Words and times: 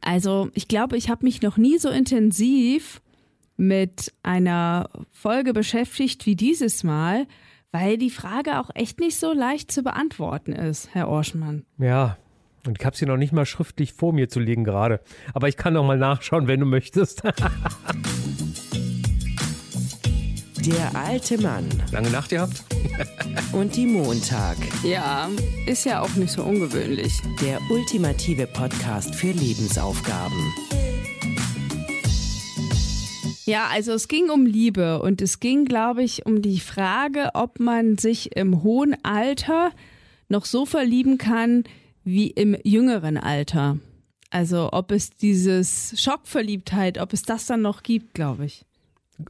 Also 0.00 0.50
ich 0.54 0.68
glaube, 0.68 0.96
ich 0.96 1.10
habe 1.10 1.24
mich 1.24 1.42
noch 1.42 1.56
nie 1.56 1.78
so 1.78 1.88
intensiv 1.88 3.00
mit 3.56 4.12
einer 4.22 4.88
Folge 5.10 5.52
beschäftigt 5.52 6.26
wie 6.26 6.36
dieses 6.36 6.84
Mal, 6.84 7.26
weil 7.72 7.98
die 7.98 8.10
Frage 8.10 8.60
auch 8.60 8.70
echt 8.74 9.00
nicht 9.00 9.18
so 9.18 9.32
leicht 9.32 9.70
zu 9.70 9.82
beantworten 9.82 10.52
ist, 10.52 10.94
Herr 10.94 11.08
Orschmann. 11.08 11.64
Ja, 11.78 12.16
und 12.66 12.78
ich 12.78 12.86
habe 12.86 12.96
sie 12.96 13.06
noch 13.06 13.16
nicht 13.16 13.32
mal 13.32 13.46
schriftlich 13.46 13.92
vor 13.92 14.12
mir 14.12 14.28
zu 14.28 14.40
legen 14.40 14.64
gerade. 14.64 15.00
Aber 15.34 15.48
ich 15.48 15.56
kann 15.56 15.74
noch 15.74 15.84
mal 15.84 15.98
nachschauen, 15.98 16.46
wenn 16.46 16.60
du 16.60 16.66
möchtest. 16.66 17.22
Der 20.68 20.94
alte 20.94 21.38
Mann 21.38 21.66
Lange 21.92 22.10
Nacht 22.10 22.28
gehabt? 22.28 22.62
und 23.52 23.74
die 23.74 23.86
Montag. 23.86 24.58
Ja, 24.84 25.30
ist 25.66 25.86
ja 25.86 26.02
auch 26.02 26.14
nicht 26.14 26.30
so 26.30 26.42
ungewöhnlich. 26.42 27.14
Der 27.40 27.58
ultimative 27.70 28.46
Podcast 28.46 29.14
für 29.14 29.30
Lebensaufgaben. 29.30 30.36
Ja, 33.46 33.68
also 33.72 33.92
es 33.92 34.08
ging 34.08 34.28
um 34.28 34.44
Liebe 34.44 35.00
und 35.00 35.22
es 35.22 35.40
ging, 35.40 35.64
glaube 35.64 36.02
ich, 36.02 36.26
um 36.26 36.42
die 36.42 36.60
Frage, 36.60 37.30
ob 37.32 37.60
man 37.60 37.96
sich 37.96 38.36
im 38.36 38.62
hohen 38.62 38.94
Alter 39.02 39.70
noch 40.28 40.44
so 40.44 40.66
verlieben 40.66 41.16
kann 41.16 41.64
wie 42.04 42.26
im 42.26 42.54
jüngeren 42.62 43.16
Alter. 43.16 43.78
Also 44.28 44.68
ob 44.72 44.92
es 44.92 45.16
dieses 45.16 45.94
Schockverliebtheit, 45.98 46.98
ob 46.98 47.14
es 47.14 47.22
das 47.22 47.46
dann 47.46 47.62
noch 47.62 47.82
gibt, 47.82 48.12
glaube 48.12 48.44
ich. 48.44 48.66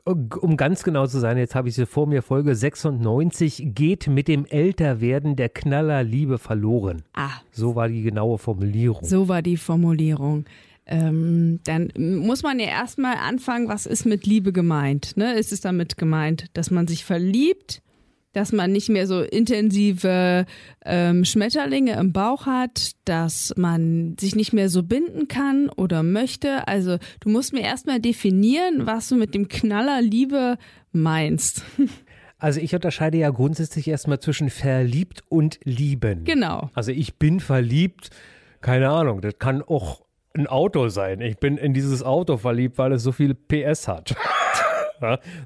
Um 0.04 0.56
ganz 0.58 0.82
genau 0.82 1.06
zu 1.06 1.18
sein, 1.18 1.38
jetzt 1.38 1.54
habe 1.54 1.68
ich 1.68 1.74
sie 1.74 1.86
vor 1.86 2.06
mir, 2.06 2.22
Folge 2.22 2.54
96, 2.54 3.68
geht 3.74 4.06
mit 4.06 4.28
dem 4.28 4.44
Älterwerden 4.44 5.34
der 5.34 5.48
Knaller 5.48 6.02
Liebe 6.02 6.38
verloren. 6.38 7.02
Ah. 7.14 7.30
So 7.52 7.74
war 7.74 7.88
die 7.88 8.02
genaue 8.02 8.36
Formulierung. 8.36 9.04
So 9.04 9.28
war 9.28 9.40
die 9.40 9.56
Formulierung. 9.56 10.44
Ähm, 10.84 11.60
dann 11.64 11.92
muss 11.96 12.42
man 12.42 12.58
ja 12.58 12.66
erstmal 12.66 13.16
anfangen, 13.16 13.68
was 13.68 13.86
ist 13.86 14.06
mit 14.06 14.26
Liebe 14.26 14.52
gemeint? 14.52 15.16
Ne? 15.16 15.34
Ist 15.34 15.52
es 15.52 15.60
damit 15.60 15.96
gemeint, 15.96 16.46
dass 16.54 16.70
man 16.70 16.86
sich 16.86 17.04
verliebt, 17.04 17.82
dass 18.32 18.52
man 18.52 18.72
nicht 18.72 18.88
mehr 18.88 19.06
so 19.06 19.22
intensive 19.22 20.46
ähm, 20.84 21.24
Schmetterlinge 21.24 21.92
im 21.98 22.12
Bauch 22.12 22.46
hat, 22.46 22.92
dass 23.04 23.54
man 23.56 24.16
sich 24.18 24.36
nicht 24.36 24.52
mehr 24.52 24.68
so 24.68 24.82
binden 24.82 25.28
kann 25.28 25.68
oder 25.70 26.02
möchte? 26.02 26.68
Also 26.68 26.98
du 27.20 27.28
musst 27.28 27.52
mir 27.52 27.62
erstmal 27.62 28.00
definieren, 28.00 28.86
was 28.86 29.08
du 29.08 29.16
mit 29.16 29.34
dem 29.34 29.48
Knaller 29.48 30.02
Liebe 30.02 30.58
meinst. 30.92 31.62
Also 32.40 32.60
ich 32.60 32.72
unterscheide 32.72 33.18
ja 33.18 33.30
grundsätzlich 33.30 33.88
erstmal 33.88 34.20
zwischen 34.20 34.48
verliebt 34.48 35.24
und 35.28 35.58
lieben. 35.64 36.22
Genau. 36.22 36.70
Also 36.72 36.92
ich 36.92 37.16
bin 37.16 37.40
verliebt, 37.40 38.10
keine 38.60 38.90
Ahnung, 38.90 39.20
das 39.20 39.40
kann 39.40 39.60
auch 39.60 40.02
ein 40.34 40.46
Auto 40.46 40.88
sein. 40.88 41.20
Ich 41.20 41.38
bin 41.38 41.56
in 41.56 41.74
dieses 41.74 42.04
Auto 42.04 42.36
verliebt, 42.36 42.78
weil 42.78 42.92
es 42.92 43.02
so 43.02 43.10
viel 43.10 43.34
PS 43.34 43.88
hat. 43.88 44.14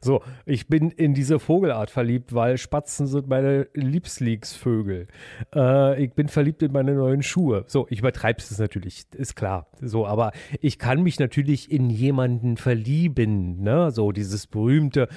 So, 0.00 0.22
ich 0.47 0.69
bin 0.69 0.91
in 0.91 1.14
diese 1.14 1.39
Vogelart 1.39 1.91
verliebt, 1.91 2.34
weil 2.34 2.58
Spatzen 2.58 3.06
sind 3.06 3.28
meine 3.28 3.69
Liebslingsvögel. 3.75 5.08
Äh, 5.55 6.05
ich 6.05 6.12
bin 6.14 6.28
verliebt 6.28 6.62
in 6.62 6.72
meine 6.72 6.95
neuen 6.95 7.22
Schuhe. 7.22 7.64
So, 7.67 7.86
ich 7.91 8.00
übertreibe 8.00 8.39
es 8.39 8.58
natürlich, 8.58 9.06
ist 9.14 9.34
klar. 9.34 9.67
So, 9.80 10.06
aber 10.06 10.33
ich 10.61 10.78
kann 10.78 11.03
mich 11.03 11.19
natürlich 11.19 11.70
in 11.70 11.91
jemanden 11.91 12.56
verlieben. 12.56 13.62
Ne? 13.62 13.91
So, 13.91 14.12
dieses 14.12 14.47
berühmte, 14.47 15.08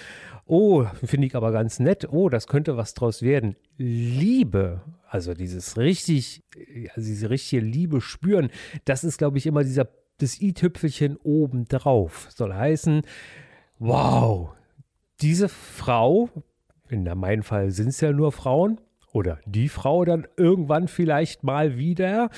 oh, 0.45 0.86
finde 1.03 1.28
ich 1.28 1.36
aber 1.36 1.52
ganz 1.52 1.80
nett, 1.80 2.08
oh, 2.09 2.30
das 2.30 2.47
könnte 2.47 2.78
was 2.78 2.94
draus 2.94 3.22
werden. 3.22 3.56
Liebe, 3.78 4.81
also 5.09 5.33
dieses 5.33 5.78
richtig, 5.78 6.44
also 6.95 7.08
diese 7.08 7.30
richtige 7.30 7.63
Liebe 7.63 8.02
spüren, 8.02 8.50
das 8.86 9.03
ist, 9.03 9.17
glaube 9.17 9.38
ich, 9.38 9.47
immer 9.47 9.63
dieser, 9.63 9.88
das 10.17 10.41
i-Tüpfelchen 10.41 11.17
oben 11.17 11.66
drauf. 11.66 12.28
Soll 12.31 12.53
heißen, 12.53 13.02
wow, 13.80 14.52
diese 15.22 15.50
Frau, 15.50 16.30
in 16.90 17.04
meinem 17.04 17.44
Fall 17.44 17.72
sind 17.72 17.90
es 17.90 18.02
ja 18.02 18.12
nur 18.12 18.31
Frauen, 18.31 18.80
oder 19.13 19.40
die 19.46 19.69
Frau 19.69 20.03
dann 20.03 20.28
irgendwann 20.36 20.90
vielleicht 20.90 21.44
mal 21.44 21.78
wieder, 21.78 22.30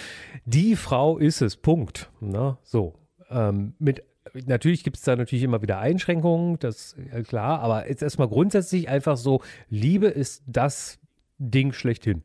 die 0.46 0.76
Frau 0.76 1.18
ist 1.18 1.42
es, 1.42 1.58
Punkt. 1.58 2.12
Na, 2.20 2.60
so, 2.64 2.94
ähm, 3.30 3.74
mit 3.80 4.04
Natürlich 4.46 4.84
gibt 4.84 4.98
es 4.98 5.04
da 5.04 5.16
natürlich 5.16 5.44
immer 5.44 5.62
wieder 5.62 5.80
Einschränkungen, 5.80 6.60
das 6.60 6.94
ist 6.94 7.28
klar, 7.30 7.60
aber 7.62 7.90
jetzt 7.90 8.04
erstmal 8.04 8.28
grundsätzlich 8.28 8.90
einfach 8.90 9.18
so, 9.18 9.42
Liebe 9.70 10.08
ist 10.08 10.44
das 10.46 11.00
Ding 11.38 11.74
schlechthin. 11.74 12.24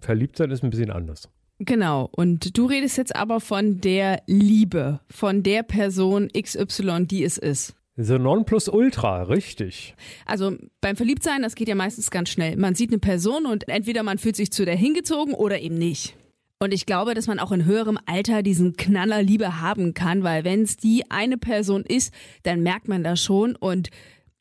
Verliebt 0.00 0.36
sein 0.36 0.50
ist 0.50 0.62
ein 0.62 0.70
bisschen 0.70 0.90
anders. 0.90 1.28
Genau, 1.60 2.08
und 2.12 2.56
du 2.56 2.66
redest 2.66 2.98
jetzt 2.98 3.16
aber 3.16 3.40
von 3.40 3.80
der 3.80 4.22
Liebe, 4.26 5.00
von 5.10 5.42
der 5.42 5.64
Person 5.64 6.28
XY, 6.28 7.06
die 7.06 7.24
es 7.24 7.36
ist. 7.36 7.74
The 8.00 8.16
Nonplusultra, 8.16 9.24
richtig. 9.24 9.96
Also 10.24 10.56
beim 10.80 10.94
Verliebtsein, 10.94 11.42
das 11.42 11.56
geht 11.56 11.66
ja 11.66 11.74
meistens 11.74 12.12
ganz 12.12 12.28
schnell. 12.28 12.56
Man 12.56 12.76
sieht 12.76 12.90
eine 12.90 13.00
Person 13.00 13.44
und 13.44 13.68
entweder 13.68 14.04
man 14.04 14.18
fühlt 14.18 14.36
sich 14.36 14.52
zu 14.52 14.64
der 14.64 14.76
hingezogen 14.76 15.34
oder 15.34 15.58
eben 15.58 15.74
nicht. 15.74 16.14
Und 16.60 16.72
ich 16.72 16.86
glaube, 16.86 17.14
dass 17.14 17.26
man 17.26 17.40
auch 17.40 17.50
in 17.50 17.64
höherem 17.64 17.98
Alter 18.06 18.44
diesen 18.44 18.76
Knaller 18.76 19.20
Liebe 19.20 19.60
haben 19.60 19.94
kann, 19.94 20.22
weil 20.22 20.44
wenn 20.44 20.62
es 20.62 20.76
die 20.76 21.10
eine 21.10 21.38
Person 21.38 21.82
ist, 21.82 22.14
dann 22.44 22.62
merkt 22.62 22.86
man 22.86 23.02
das 23.02 23.20
schon 23.20 23.56
und 23.56 23.90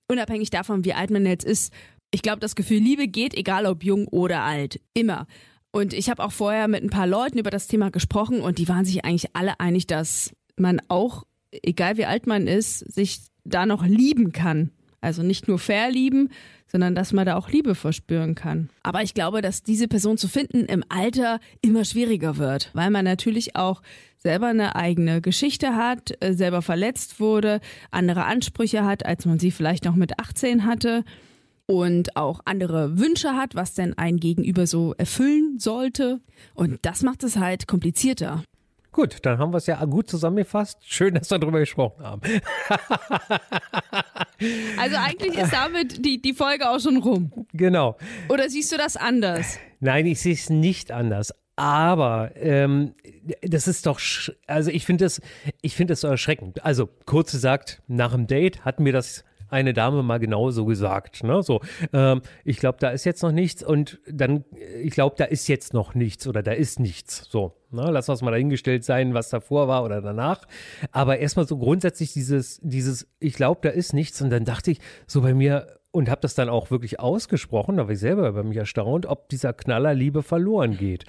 unabhängig 0.08 0.52
davon, 0.52 0.86
wie 0.86 0.94
alt 0.94 1.10
man 1.10 1.26
jetzt 1.26 1.44
ist, 1.44 1.74
ich 2.12 2.22
glaube, 2.22 2.40
das 2.40 2.56
Gefühl 2.56 2.78
Liebe 2.78 3.08
geht, 3.08 3.36
egal 3.36 3.66
ob 3.66 3.84
jung 3.84 4.08
oder 4.08 4.44
alt, 4.44 4.80
immer. 4.94 5.26
Und 5.72 5.94
ich 5.94 6.12
habe 6.12 6.24
auch 6.24 6.32
vorher 6.32 6.68
mit 6.68 6.84
ein 6.84 6.92
paar 6.92 7.08
Leuten 7.08 7.40
über 7.40 7.50
das 7.50 7.68
Thema 7.68 7.90
gesprochen 7.90 8.40
und 8.40 8.60
die 8.60 8.68
waren 8.68 8.86
sich 8.86 9.04
eigentlich 9.04 9.36
alle 9.36 9.60
einig, 9.60 9.88
dass 9.88 10.32
man 10.58 10.80
auch, 10.90 11.24
egal 11.52 11.98
wie 11.98 12.06
alt 12.06 12.28
man 12.28 12.46
ist, 12.46 12.80
sich 12.80 13.20
da 13.48 13.66
noch 13.66 13.86
lieben 13.86 14.32
kann. 14.32 14.72
Also 15.02 15.24
nicht 15.24 15.48
nur 15.48 15.60
verlieben, 15.60 16.30
sondern 16.68 16.96
dass 16.96 17.14
man 17.14 17.26
da 17.26 17.38
auch 17.38 17.50
Liebe 17.50 17.76
verspüren 17.76 18.36
kann. 18.36 18.70
Aber 18.84 19.04
ich 19.04 19.14
glaube, 19.14 19.42
dass 19.42 19.64
diese 19.64 19.88
Person 19.88 20.18
zu 20.18 20.28
finden 20.28 20.66
im 20.66 20.84
Alter 20.90 21.40
immer 21.62 21.86
schwieriger 21.86 22.38
wird, 22.38 22.72
weil 22.74 22.90
man 22.90 23.06
natürlich 23.06 23.56
auch 23.56 23.82
selber 24.18 24.48
eine 24.48 24.76
eigene 24.76 25.22
Geschichte 25.22 25.76
hat, 25.76 26.12
äh, 26.20 26.34
selber 26.34 26.62
verletzt 26.62 27.20
wurde, 27.20 27.62
andere 27.92 28.26
Ansprüche 28.26 28.84
hat, 28.84 29.06
als 29.06 29.26
man 29.26 29.40
sie 29.40 29.52
vielleicht 29.52 29.86
noch 29.86 29.96
mit 29.96 30.20
18 30.20 30.66
hatte 30.66 31.04
und 31.68 32.16
auch 32.16 32.42
andere 32.46 32.98
Wünsche 32.98 33.36
hat, 33.36 33.56
was 33.56 33.74
denn 33.74 33.98
ein 33.98 34.18
Gegenüber 34.18 34.68
so 34.68 34.94
erfüllen 34.98 35.60
sollte. 35.60 36.20
Und 36.56 36.80
das 36.82 37.04
macht 37.04 37.24
es 37.24 37.38
halt 37.38 37.68
komplizierter. 37.68 38.44
Gut, 38.92 39.18
dann 39.24 39.38
haben 39.38 39.54
wir 39.54 39.58
es 39.58 39.68
ja 39.68 39.84
gut 39.86 40.10
zusammengefasst. 40.10 40.80
Schön, 40.82 41.14
dass 41.14 41.30
wir 41.30 41.40
darüber 41.40 41.60
gesprochen 41.60 42.04
haben. 42.04 42.22
also 44.80 44.96
eigentlich 44.98 45.38
ist 45.38 45.54
damit 45.54 46.04
die, 46.04 46.22
die 46.22 46.34
Folge 46.34 46.70
auch 46.70 46.80
schon 46.80 46.98
rum. 46.98 47.32
Genau. 47.54 47.98
Oder 48.30 48.50
siehst 48.50 48.72
du 48.72 48.78
das 48.78 48.98
anders? 48.98 49.60
Nein, 49.80 50.06
ich 50.06 50.20
sehe 50.20 50.34
es 50.34 50.50
nicht 50.50 50.92
anders. 50.92 51.34
Aber 51.56 52.32
ähm, 52.36 52.94
das 53.42 53.68
ist 53.68 53.88
doch, 53.88 54.00
also 54.46 54.70
ich 54.70 54.86
finde 54.86 55.06
das, 55.06 55.22
ich 55.62 55.76
finde 55.76 55.94
das 55.94 56.02
so 56.02 56.08
erschreckend. 56.08 56.64
Also 56.64 56.88
kurz 57.06 57.32
gesagt, 57.32 57.82
nach 57.88 58.14
dem 58.14 58.28
Date 58.28 58.64
hat 58.64 58.80
mir 58.80 58.94
das 58.94 59.26
eine 59.50 59.74
Dame 59.74 60.04
mal 60.04 60.20
genauso 60.20 60.66
gesagt. 60.66 61.24
Ne? 61.24 61.42
So, 61.42 61.62
ähm, 61.94 62.22
ich 62.44 62.58
glaube, 62.58 62.78
da 62.80 62.90
ist 62.90 63.06
jetzt 63.06 63.24
noch 63.24 63.32
nichts 63.32 63.64
und 63.64 64.00
dann, 64.08 64.44
ich 64.82 64.92
glaube, 64.92 65.16
da 65.18 65.26
ist 65.26 65.48
jetzt 65.48 65.74
noch 65.74 65.96
nichts 65.96 66.28
oder 66.28 66.44
da 66.44 66.52
ist 66.52 66.80
nichts. 66.80 67.26
So, 67.30 67.57
ne? 67.72 67.90
lass 67.92 68.10
uns 68.10 68.22
mal 68.22 68.32
dahingestellt 68.32 68.84
sein, 68.84 69.14
was 69.14 69.30
davor 69.30 69.68
war 69.68 69.84
oder 69.84 70.02
danach. 70.02 70.46
Aber 70.92 71.20
erstmal 71.20 71.48
so 71.48 71.58
grundsätzlich 71.58 72.14
dieses, 72.14 72.60
dieses, 72.64 73.08
ich 73.20 73.34
glaube, 73.34 73.62
da 73.64 73.70
ist 73.70 73.94
nichts 73.94 74.22
und 74.22 74.30
dann 74.30 74.46
dachte 74.46 74.72
ich 74.72 74.80
so 75.06 75.22
bei 75.22 75.34
mir, 75.34 75.68
und 75.92 76.10
habe 76.12 76.22
das 76.22 76.36
dann 76.36 76.50
auch 76.50 76.70
wirklich 76.70 77.00
ausgesprochen, 77.00 77.78
da 77.78 77.86
war 77.86 77.92
ich 77.92 78.00
selber 78.00 78.32
bei 78.32 78.44
mich 78.44 78.58
erstaunt, 78.58 79.08
ob 79.08 79.30
dieser 79.30 79.54
Knaller 79.54 79.96
Liebe 79.96 80.22
verloren 80.22 80.78
geht. 80.78 81.06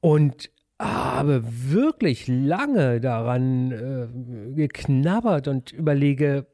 Und 0.00 0.48
habe 0.80 1.42
wirklich 1.44 2.28
lange 2.28 3.00
daran 3.00 3.72
äh, 3.72 4.54
geknabbert 4.54 5.48
und 5.48 5.72
überlege, 5.72 6.46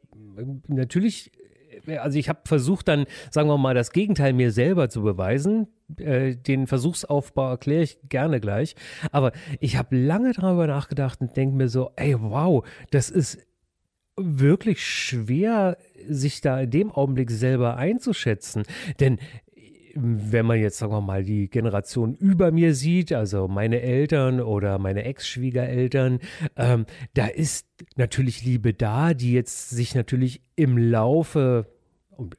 natürlich, 0.66 1.30
also 1.96 2.18
ich 2.18 2.28
habe 2.28 2.40
versucht 2.44 2.88
dann, 2.88 3.06
sagen 3.30 3.48
wir 3.48 3.58
mal, 3.58 3.74
das 3.74 3.92
Gegenteil 3.92 4.32
mir 4.32 4.50
selber 4.50 4.88
zu 4.88 5.02
beweisen. 5.02 5.68
Äh, 5.96 6.36
den 6.36 6.66
Versuchsaufbau 6.66 7.50
erkläre 7.50 7.82
ich 7.82 7.98
gerne 8.08 8.40
gleich. 8.40 8.74
Aber 9.12 9.32
ich 9.60 9.76
habe 9.76 9.96
lange 9.96 10.32
darüber 10.32 10.66
nachgedacht 10.66 11.20
und 11.20 11.36
denke 11.36 11.56
mir 11.56 11.68
so, 11.68 11.90
ey, 11.96 12.14
wow, 12.18 12.66
das 12.90 13.10
ist 13.10 13.38
wirklich 14.16 14.84
schwer, 14.84 15.78
sich 16.08 16.40
da 16.40 16.60
in 16.60 16.70
dem 16.70 16.90
Augenblick 16.90 17.30
selber 17.30 17.76
einzuschätzen. 17.76 18.64
Denn 19.00 19.18
wenn 20.00 20.46
man 20.46 20.60
jetzt, 20.60 20.78
sagen 20.78 20.92
wir 20.92 21.00
mal, 21.00 21.24
die 21.24 21.48
Generation 21.48 22.14
über 22.14 22.52
mir 22.52 22.74
sieht, 22.74 23.12
also 23.12 23.48
meine 23.48 23.80
Eltern 23.80 24.40
oder 24.40 24.78
meine 24.78 25.04
Ex-Schwiegereltern, 25.04 26.20
ähm, 26.56 26.86
da 27.14 27.26
ist 27.26 27.66
natürlich 27.96 28.44
Liebe 28.44 28.74
da, 28.74 29.14
die 29.14 29.32
jetzt 29.32 29.70
sich 29.70 29.94
natürlich 29.94 30.42
im 30.56 30.78
Laufe 30.78 31.66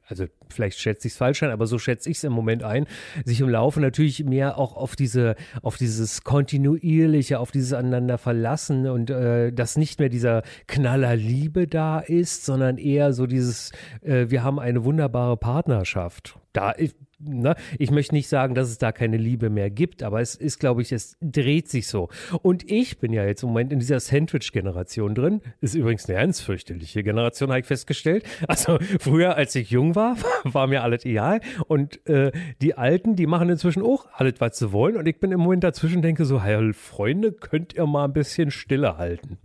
also 0.07 0.25
vielleicht 0.49 0.79
schätze 0.79 1.07
ich 1.07 1.13
es 1.13 1.17
falsch 1.17 1.43
ein, 1.43 1.51
aber 1.51 1.67
so 1.67 1.79
schätze 1.79 2.09
ich 2.09 2.17
es 2.17 2.23
im 2.23 2.33
Moment 2.33 2.63
ein, 2.63 2.85
sich 3.25 3.41
im 3.41 3.49
Laufe 3.49 3.79
natürlich 3.79 4.23
mehr 4.23 4.57
auch 4.57 4.75
auf 4.75 4.95
diese, 4.95 5.35
auf 5.61 5.77
dieses 5.77 6.23
kontinuierliche, 6.23 7.39
auf 7.39 7.51
dieses 7.51 7.73
aneinander 7.73 8.17
verlassen 8.17 8.87
und 8.87 9.09
äh, 9.09 9.51
dass 9.51 9.77
nicht 9.77 9.99
mehr 9.99 10.09
dieser 10.09 10.43
Knaller 10.67 11.15
Liebe 11.15 11.67
da 11.67 11.99
ist, 11.99 12.45
sondern 12.45 12.77
eher 12.77 13.13
so 13.13 13.25
dieses, 13.25 13.71
äh, 14.01 14.25
wir 14.29 14.43
haben 14.43 14.59
eine 14.59 14.83
wunderbare 14.83 15.37
Partnerschaft. 15.37 16.37
Da 16.53 16.73
Ne? 17.19 17.55
Ich 17.77 17.91
möchte 17.91 18.15
nicht 18.15 18.29
sagen, 18.29 18.55
dass 18.55 18.69
es 18.69 18.77
da 18.77 18.91
keine 18.91 19.17
Liebe 19.17 19.49
mehr 19.49 19.69
gibt, 19.69 20.03
aber 20.03 20.21
es 20.21 20.35
ist, 20.35 20.59
glaube 20.59 20.81
ich, 20.81 20.91
es 20.91 21.17
dreht 21.21 21.67
sich 21.67 21.87
so. 21.87 22.07
Und 22.41 22.69
ich 22.71 22.99
bin 22.99 23.11
ja 23.11 23.25
jetzt 23.25 23.43
im 23.43 23.49
Moment 23.49 23.73
in 23.73 23.79
dieser 23.79 23.99
Sandwich-Generation 23.99 25.15
drin. 25.15 25.41
Ist 25.59 25.75
übrigens 25.75 26.07
eine 26.07 26.17
ganz 26.17 26.39
fürchterliche 26.39 27.03
Generation, 27.03 27.49
habe 27.49 27.59
ich 27.59 27.65
festgestellt. 27.65 28.23
Also 28.47 28.79
früher, 28.99 29.35
als 29.35 29.53
ich 29.55 29.69
jung 29.69 29.95
war, 29.95 30.15
war 30.43 30.67
mir 30.67 30.81
alles 30.81 31.03
egal. 31.03 31.41
Und 31.67 32.05
äh, 32.07 32.31
die 32.61 32.75
Alten, 32.75 33.15
die 33.15 33.27
machen 33.27 33.49
inzwischen 33.49 33.83
auch 33.83 34.07
alles, 34.13 34.35
was 34.39 34.57
sie 34.57 34.71
wollen. 34.71 34.95
Und 34.95 35.05
ich 35.05 35.19
bin 35.19 35.31
im 35.31 35.41
Moment 35.41 35.63
dazwischen, 35.65 36.01
denke 36.01 36.23
so, 36.23 36.41
hey, 36.41 36.73
Freunde, 36.73 37.33
könnt 37.33 37.73
ihr 37.73 37.85
mal 37.85 38.05
ein 38.05 38.13
bisschen 38.13 38.49
stille 38.49 38.97
halten. 38.97 39.37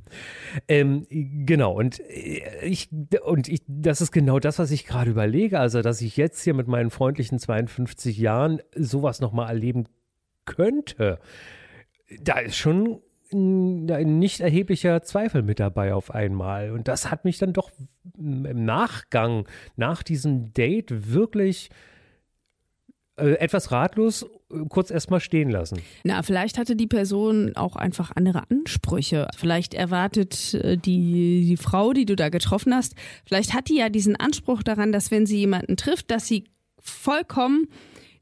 Ähm, 0.69 1.06
genau, 1.11 1.73
und 1.73 2.00
äh, 2.00 2.65
ich, 2.65 2.88
und 3.25 3.49
ich, 3.49 3.62
das 3.67 4.00
ist 4.00 4.12
genau 4.12 4.38
das, 4.38 4.59
was 4.59 4.70
ich 4.70 4.87
gerade 4.87 5.11
überlege. 5.11 5.59
Also, 5.59 5.82
dass 5.82 6.00
ich 6.00 6.17
jetzt 6.17 6.43
hier 6.44 6.55
mit 6.55 6.69
meinen 6.69 6.91
freundlichen 6.91 7.38
52 7.67 8.19
Jahren 8.19 8.61
sowas 8.75 9.21
nochmal 9.21 9.49
erleben 9.49 9.85
könnte. 10.45 11.19
Da 12.21 12.39
ist 12.39 12.57
schon 12.57 13.01
ein 13.33 14.19
nicht 14.19 14.41
erheblicher 14.41 15.03
Zweifel 15.03 15.43
mit 15.43 15.59
dabei 15.59 15.95
auf 15.95 16.11
einmal. 16.11 16.71
Und 16.71 16.89
das 16.89 17.11
hat 17.11 17.25
mich 17.25 17.39
dann 17.39 17.53
doch 17.53 17.71
im 18.17 18.65
Nachgang, 18.65 19.49
nach 19.77 20.03
diesem 20.03 20.53
Date, 20.53 21.13
wirklich 21.13 21.71
äh, 23.17 23.35
etwas 23.35 23.71
ratlos 23.71 24.25
äh, 24.51 24.65
kurz 24.69 24.91
erstmal 24.91 25.21
stehen 25.21 25.49
lassen. 25.49 25.81
Na, 26.03 26.23
vielleicht 26.23 26.59
hatte 26.59 26.75
die 26.75 26.89
Person 26.89 27.55
auch 27.55 27.77
einfach 27.77 28.11
andere 28.17 28.43
Ansprüche. 28.51 29.29
Vielleicht 29.37 29.75
erwartet 29.75 30.55
äh, 30.55 30.77
die, 30.77 31.47
die 31.47 31.57
Frau, 31.57 31.93
die 31.93 32.07
du 32.07 32.17
da 32.17 32.29
getroffen 32.29 32.75
hast, 32.75 32.95
vielleicht 33.25 33.55
hat 33.55 33.69
die 33.69 33.79
ja 33.79 33.89
diesen 33.89 34.17
Anspruch 34.17 34.65
daran, 34.65 34.91
dass 34.91 35.13
wenn 35.13 35.27
sie 35.27 35.39
jemanden 35.39 35.77
trifft, 35.77 36.11
dass 36.11 36.27
sie 36.27 36.45
vollkommen 36.85 37.69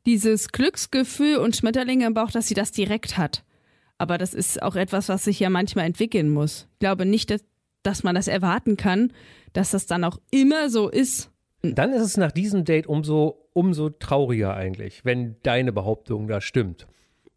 dieses 0.06 0.49
Glücksgefühl 0.49 1.37
und 1.37 1.56
Schmetterlinge 1.56 2.06
im 2.06 2.14
Bauch, 2.14 2.31
dass 2.31 2.49
sie 2.49 2.55
das 2.55 2.73
direkt 2.73 3.19
hat. 3.19 3.44
Aber 3.99 4.19
das 4.19 4.35
ist 4.35 4.62
auch 4.62 4.75
etwas, 4.75 5.09
was 5.09 5.25
sich 5.25 5.38
ja 5.38 5.50
manchmal 5.50 5.87
entwickeln 5.87 6.29
muss. 6.31 6.69
Ich 6.73 6.79
glaube 6.81 7.06
nicht, 7.06 7.31
dass, 7.31 7.44
dass 7.82 8.03
man 8.03 8.14
das 8.14 8.26
erwarten 8.26 8.76
kann, 8.76 9.12
dass 9.53 9.70
das 9.70 9.87
dann 9.87 10.05
auch 10.05 10.19
immer 10.31 10.70
so 10.70 10.88
ist. 10.88 11.31
Dann 11.62 11.93
ist 11.93 12.03
es 12.03 12.17
nach 12.17 12.32
diesem 12.32 12.64
Date 12.64 12.88
umso, 12.88 13.49
umso 13.53 13.91
trauriger 13.91 14.55
eigentlich, 14.55 15.05
wenn 15.05 15.37
deine 15.43 15.73
Behauptung 15.73 16.26
da 16.26 16.41
stimmt. 16.41 16.88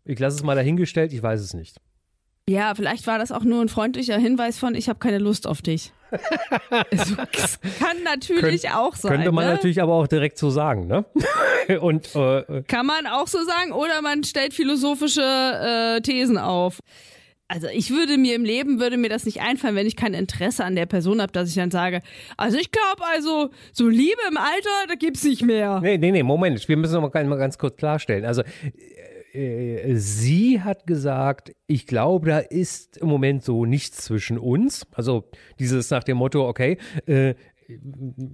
Ich 0.06 0.18
lasse 0.18 0.38
es 0.38 0.44
mal 0.44 0.56
dahingestellt, 0.56 1.14
ich 1.14 1.22
weiß 1.22 1.42
es 1.42 1.54
nicht. 1.54 1.80
Ja, 2.48 2.76
vielleicht 2.76 3.08
war 3.08 3.18
das 3.18 3.32
auch 3.32 3.44
nur 3.44 3.60
ein 3.60 3.70
freundlicher 3.70 4.20
Hinweis 4.20 4.60
von, 4.60 4.76
ich 4.76 4.88
habe 4.88 5.00
keine 5.00 5.18
Lust 5.18 5.48
auf 5.48 5.64
dich. 5.64 5.92
also, 6.70 7.16
das 7.32 7.60
kann 7.80 8.04
natürlich 8.04 8.62
Könnt, 8.62 8.76
auch 8.76 8.96
sein. 8.96 9.14
Könnte 9.14 9.32
man 9.32 9.46
ne? 9.46 9.54
natürlich 9.54 9.82
aber 9.82 9.94
auch 9.94 10.06
direkt 10.06 10.38
so 10.38 10.52
sagen, 10.52 10.86
ne? 10.86 11.06
Und, 11.82 12.16
äh, 12.16 12.62
kann 12.68 12.86
man 12.86 13.08
auch 13.08 13.28
so 13.28 13.40
sagen 13.44 13.72
oder 13.72 14.04
man 14.04 14.24
stellt 14.24 14.54
philosophische 14.54 15.22
äh, 15.98 16.02
Thesen 16.02 16.38
auf. 16.38 16.82
Also 17.48 17.68
ich 17.68 17.90
würde 17.90 18.20
mir 18.20 18.36
im 18.36 18.46
Leben, 18.46 18.80
würde 18.80 18.98
mir 18.98 19.10
das 19.10 19.26
nicht 19.26 19.42
einfallen, 19.42 19.76
wenn 19.76 19.88
ich 19.88 19.96
kein 19.96 20.14
Interesse 20.14 20.64
an 20.64 20.76
der 20.76 20.86
Person 20.86 21.22
habe, 21.22 21.32
dass 21.32 21.50
ich 21.50 21.56
dann 21.56 21.72
sage, 21.72 22.02
also 22.38 22.58
ich 22.60 22.72
glaube 22.72 23.04
also, 23.12 23.50
so 23.74 23.88
Liebe 23.88 24.22
im 24.30 24.38
Alter, 24.38 24.88
da 24.88 24.94
gibt's 24.94 25.24
nicht 25.24 25.44
mehr. 25.44 25.80
Nee, 25.82 25.98
nee, 25.98 26.12
nee, 26.12 26.24
Moment, 26.24 26.68
wir 26.68 26.78
müssen 26.78 26.94
noch 26.94 27.12
mal 27.12 27.38
ganz 27.38 27.58
kurz 27.58 27.78
klarstellen. 27.78 28.26
Also 28.26 28.44
äh, 29.36 29.96
sie 29.96 30.62
hat 30.62 30.88
gesagt, 30.88 31.54
ich 31.68 31.88
glaube, 31.88 32.30
da 32.30 32.40
ist 32.40 32.98
im 32.98 33.08
Moment 33.08 33.44
so 33.44 33.66
nichts 33.66 34.04
zwischen 34.06 34.38
uns. 34.38 34.88
Also 34.94 35.30
dieses 35.60 35.90
nach 35.90 36.04
dem 36.04 36.18
Motto, 36.18 36.48
okay, 36.48 36.78
äh, 37.06 37.36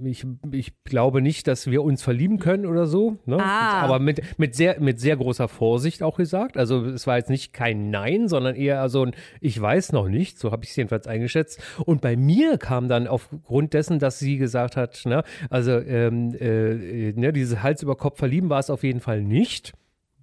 ich, 0.03 0.25
ich 0.51 0.83
glaube 0.83 1.21
nicht, 1.21 1.47
dass 1.47 1.67
wir 1.67 1.83
uns 1.83 2.03
verlieben 2.03 2.39
können 2.39 2.65
oder 2.65 2.85
so. 2.85 3.17
Ne? 3.25 3.37
Ah. 3.39 3.81
Aber 3.81 3.99
mit, 3.99 4.21
mit, 4.37 4.55
sehr, 4.55 4.79
mit 4.81 4.99
sehr 4.99 5.15
großer 5.15 5.47
Vorsicht 5.47 6.03
auch 6.03 6.17
gesagt. 6.17 6.57
Also 6.57 6.85
es 6.85 7.07
war 7.07 7.17
jetzt 7.17 7.29
nicht 7.29 7.53
kein 7.53 7.89
Nein, 7.89 8.27
sondern 8.27 8.55
eher 8.55 8.87
so 8.89 9.05
ein 9.05 9.13
Ich 9.39 9.59
weiß 9.59 9.93
noch 9.93 10.09
nicht. 10.09 10.37
So 10.37 10.51
habe 10.51 10.65
ich 10.65 10.71
es 10.71 10.75
jedenfalls 10.75 11.07
eingeschätzt. 11.07 11.61
Und 11.85 12.01
bei 12.01 12.15
mir 12.15 12.57
kam 12.57 12.89
dann 12.89 13.07
aufgrund 13.07 13.73
dessen, 13.73 13.99
dass 13.99 14.19
sie 14.19 14.37
gesagt 14.37 14.75
hat, 14.75 15.01
ne, 15.05 15.23
also 15.49 15.71
ähm, 15.71 16.35
äh, 16.37 17.13
ne, 17.13 17.31
dieses 17.31 17.63
Hals 17.63 17.81
über 17.83 17.95
Kopf 17.95 18.19
verlieben 18.19 18.49
war 18.49 18.59
es 18.59 18.69
auf 18.69 18.83
jeden 18.83 18.99
Fall 18.99 19.21
nicht 19.21 19.73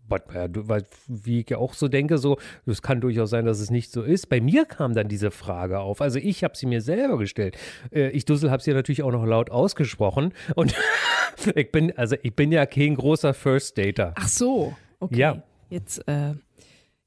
weil, 0.09 0.87
wie 1.07 1.41
ich 1.41 1.51
ja 1.51 1.59
auch 1.59 1.75
so 1.75 1.89
denke, 1.89 2.19
so, 2.19 2.39
es 2.67 2.83
kann 2.83 3.01
durchaus 3.01 3.31
sein, 3.31 3.45
dass 3.45 3.61
es 3.61 3.71
nicht 3.71 3.93
so 3.93 4.03
ist. 4.03 4.29
Bei 4.29 4.41
mir 4.41 4.65
kam 4.65 4.95
dann 4.95 5.09
diese 5.09 5.31
Frage 5.31 5.81
auf. 5.81 6.01
Also 6.01 6.19
ich 6.19 6.45
habe 6.45 6.57
sie 6.57 6.67
mir 6.67 6.81
selber 6.81 7.19
gestellt. 7.19 7.57
Äh, 7.93 8.11
ich 8.11 8.25
Dussel 8.25 8.51
habe 8.51 8.63
sie 8.63 8.73
natürlich 8.73 9.03
auch 9.03 9.13
noch 9.13 9.25
laut 9.25 9.51
ausgesprochen. 9.51 10.33
Und 10.55 10.75
ich 11.55 11.71
bin, 11.71 11.97
also 11.97 12.17
ich 12.23 12.35
bin 12.35 12.53
ja 12.53 12.67
kein 12.67 12.95
großer 12.95 13.35
First 13.35 13.79
Dater. 13.79 14.15
Ach 14.17 14.29
so, 14.29 14.77
okay. 15.01 15.19
Ja. 15.19 15.43
Jetzt, 15.71 16.07
äh, 16.09 16.35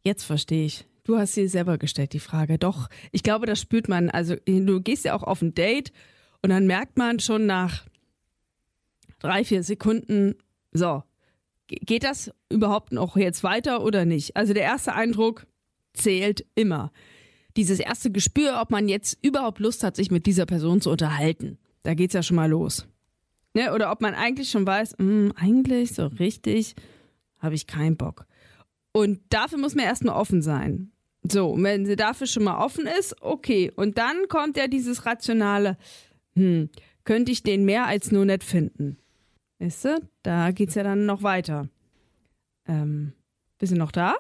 jetzt 0.03 0.23
verstehe 0.23 0.65
ich. 0.65 0.85
Du 1.03 1.17
hast 1.17 1.33
sie 1.33 1.47
selber 1.47 1.77
gestellt, 1.77 2.13
die 2.13 2.19
Frage. 2.19 2.59
Doch, 2.59 2.87
ich 3.11 3.23
glaube, 3.23 3.47
das 3.47 3.59
spürt 3.59 3.89
man. 3.89 4.09
Also 4.09 4.35
du 4.45 4.81
gehst 4.81 5.03
ja 5.05 5.15
auch 5.15 5.23
auf 5.23 5.41
ein 5.41 5.55
Date 5.55 5.91
und 6.43 6.51
dann 6.51 6.67
merkt 6.67 6.97
man 6.97 7.19
schon 7.19 7.47
nach 7.47 7.85
drei, 9.19 9.43
vier 9.43 9.63
Sekunden, 9.63 10.35
so, 10.71 11.03
geht 11.81 12.03
das 12.03 12.31
überhaupt 12.49 12.91
noch 12.91 13.15
jetzt 13.17 13.43
weiter 13.43 13.83
oder 13.83 14.05
nicht? 14.05 14.35
Also 14.35 14.53
der 14.53 14.63
erste 14.63 14.93
Eindruck 14.93 15.47
zählt 15.93 16.45
immer. 16.55 16.91
Dieses 17.57 17.79
erste 17.79 18.11
Gespür, 18.11 18.59
ob 18.61 18.71
man 18.71 18.87
jetzt 18.87 19.17
überhaupt 19.21 19.59
Lust 19.59 19.83
hat, 19.83 19.95
sich 19.95 20.11
mit 20.11 20.25
dieser 20.25 20.45
Person 20.45 20.81
zu 20.81 20.89
unterhalten. 20.89 21.57
Da 21.83 21.93
geht's 21.93 22.13
ja 22.13 22.23
schon 22.23 22.35
mal 22.35 22.49
los. 22.49 22.87
Ne? 23.53 23.73
Oder 23.73 23.91
ob 23.91 24.01
man 24.01 24.13
eigentlich 24.13 24.49
schon 24.49 24.65
weiß, 24.65 24.97
mh, 24.97 25.05
hm, 25.05 25.33
eigentlich 25.35 25.93
so 25.93 26.07
richtig 26.07 26.75
habe 27.39 27.55
ich 27.55 27.67
keinen 27.67 27.97
Bock. 27.97 28.25
Und 28.93 29.19
dafür 29.29 29.57
muss 29.57 29.75
man 29.75 29.85
erstmal 29.85 30.15
offen 30.15 30.41
sein. 30.41 30.91
So, 31.23 31.51
und 31.51 31.63
wenn 31.63 31.85
sie 31.85 31.95
dafür 31.95 32.27
schon 32.27 32.43
mal 32.43 32.63
offen 32.63 32.87
ist, 32.99 33.21
okay. 33.21 33.71
Und 33.75 33.97
dann 33.97 34.27
kommt 34.27 34.57
ja 34.57 34.67
dieses 34.67 35.05
rationale, 35.05 35.77
hm, 36.35 36.69
könnte 37.03 37.31
ich 37.31 37.43
den 37.43 37.65
mehr 37.65 37.85
als 37.87 38.11
nur 38.11 38.25
nett 38.25 38.43
finden. 38.43 38.97
Weißt 39.61 39.85
du, 39.85 40.01
da 40.23 40.49
geht's 40.49 40.73
ja 40.73 40.81
dann 40.81 41.05
noch 41.05 41.21
weiter. 41.21 41.69
Ähm, 42.67 43.13
bist 43.59 43.71
du 43.71 43.77
noch 43.77 43.91
da? 43.91 44.15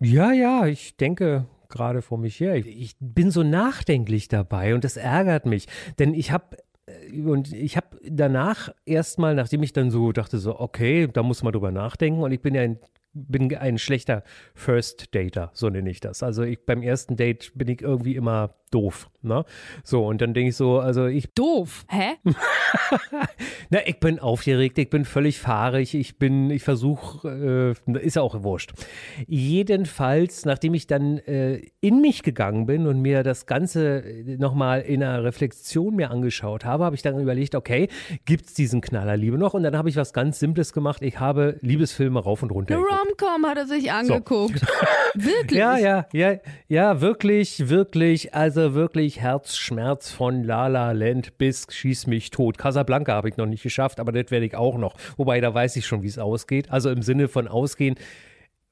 Ja, 0.00 0.32
ja, 0.32 0.66
ich 0.66 0.96
denke 0.96 1.46
gerade 1.68 2.02
vor 2.02 2.18
mich 2.18 2.40
her. 2.40 2.56
Ich, 2.56 2.66
ich 2.66 2.96
bin 2.98 3.30
so 3.30 3.44
nachdenklich 3.44 4.26
dabei 4.26 4.74
und 4.74 4.82
das 4.82 4.96
ärgert 4.96 5.46
mich, 5.46 5.68
denn 6.00 6.12
ich 6.12 6.32
habe 6.32 6.56
äh, 6.86 7.20
und 7.22 7.52
ich 7.52 7.76
habe 7.76 7.96
danach 8.02 8.74
erstmal, 8.84 9.36
nachdem 9.36 9.62
ich 9.62 9.72
dann 9.72 9.92
so 9.92 10.10
dachte, 10.10 10.38
so, 10.38 10.58
okay, 10.58 11.06
da 11.06 11.22
muss 11.22 11.44
man 11.44 11.52
drüber 11.52 11.70
nachdenken. 11.70 12.20
Und 12.20 12.32
ich 12.32 12.42
bin 12.42 12.56
ja 12.56 12.62
ein 12.62 12.80
bin 13.14 13.54
ein 13.56 13.78
schlechter 13.78 14.22
First 14.54 15.14
Dater, 15.14 15.50
so 15.54 15.68
nenne 15.68 15.90
ich 15.90 16.00
das. 16.00 16.22
Also 16.22 16.42
ich 16.42 16.64
beim 16.66 16.82
ersten 16.82 17.16
Date 17.16 17.52
bin 17.54 17.68
ich 17.68 17.80
irgendwie 17.80 18.16
immer 18.16 18.54
doof, 18.74 19.08
ne? 19.22 19.44
So 19.84 20.04
und 20.04 20.20
dann 20.20 20.34
denke 20.34 20.50
ich 20.50 20.56
so, 20.56 20.80
also 20.80 21.06
ich 21.06 21.32
doof, 21.32 21.84
hä? 21.88 22.14
Na, 23.70 23.78
ich 23.86 24.00
bin 24.00 24.18
aufgeregt, 24.18 24.78
ich 24.78 24.90
bin 24.90 25.04
völlig 25.04 25.38
fahrig, 25.38 25.94
ich 25.94 26.18
bin, 26.18 26.50
ich 26.50 26.64
versuche, 26.64 27.76
äh, 27.86 27.98
ist 28.00 28.16
ja 28.16 28.22
auch 28.22 28.42
wurscht. 28.42 28.72
Jedenfalls, 29.26 30.44
nachdem 30.44 30.74
ich 30.74 30.88
dann 30.88 31.18
äh, 31.18 31.62
in 31.80 32.00
mich 32.00 32.22
gegangen 32.22 32.66
bin 32.66 32.86
und 32.86 33.00
mir 33.00 33.22
das 33.22 33.46
Ganze 33.46 34.04
nochmal 34.38 34.80
in 34.80 35.02
einer 35.02 35.22
Reflexion 35.22 35.94
mir 35.94 36.10
angeschaut 36.10 36.64
habe, 36.64 36.84
habe 36.84 36.96
ich 36.96 37.02
dann 37.02 37.18
überlegt, 37.20 37.54
okay, 37.54 37.88
gibt 38.24 38.46
es 38.46 38.54
diesen 38.54 38.80
Knallerliebe 38.80 39.38
noch? 39.38 39.54
Und 39.54 39.62
dann 39.62 39.76
habe 39.76 39.88
ich 39.88 39.96
was 39.96 40.12
ganz 40.12 40.40
Simples 40.40 40.72
gemacht. 40.72 41.00
Ich 41.02 41.20
habe 41.20 41.58
Liebesfilme 41.60 42.18
rauf 42.18 42.42
und 42.42 42.50
runter. 42.50 42.74
Romcom 43.04 43.46
hat 43.46 43.58
er 43.58 43.66
sich 43.66 43.90
angeguckt. 43.92 44.58
So. 44.58 44.66
wirklich? 45.14 45.58
Ja, 45.58 45.78
ja, 45.78 46.06
ja, 46.12 46.38
ja, 46.68 47.00
wirklich, 47.00 47.68
wirklich. 47.68 48.34
Also 48.34 48.74
wirklich 48.74 49.20
Herzschmerz 49.20 50.10
von 50.10 50.44
La 50.44 50.66
La 50.68 50.92
Land 50.92 51.38
bis 51.38 51.66
Schieß 51.70 52.06
mich 52.06 52.30
tot. 52.30 52.58
Casablanca 52.58 53.12
habe 53.12 53.28
ich 53.28 53.36
noch 53.36 53.46
nicht 53.46 53.62
geschafft, 53.62 54.00
aber 54.00 54.12
das 54.12 54.30
werde 54.30 54.46
ich 54.46 54.56
auch 54.56 54.78
noch. 54.78 54.94
Wobei, 55.16 55.40
da 55.40 55.52
weiß 55.52 55.76
ich 55.76 55.86
schon, 55.86 56.02
wie 56.02 56.08
es 56.08 56.18
ausgeht. 56.18 56.70
Also 56.70 56.90
im 56.90 57.02
Sinne 57.02 57.28
von 57.28 57.48
ausgehen. 57.48 57.96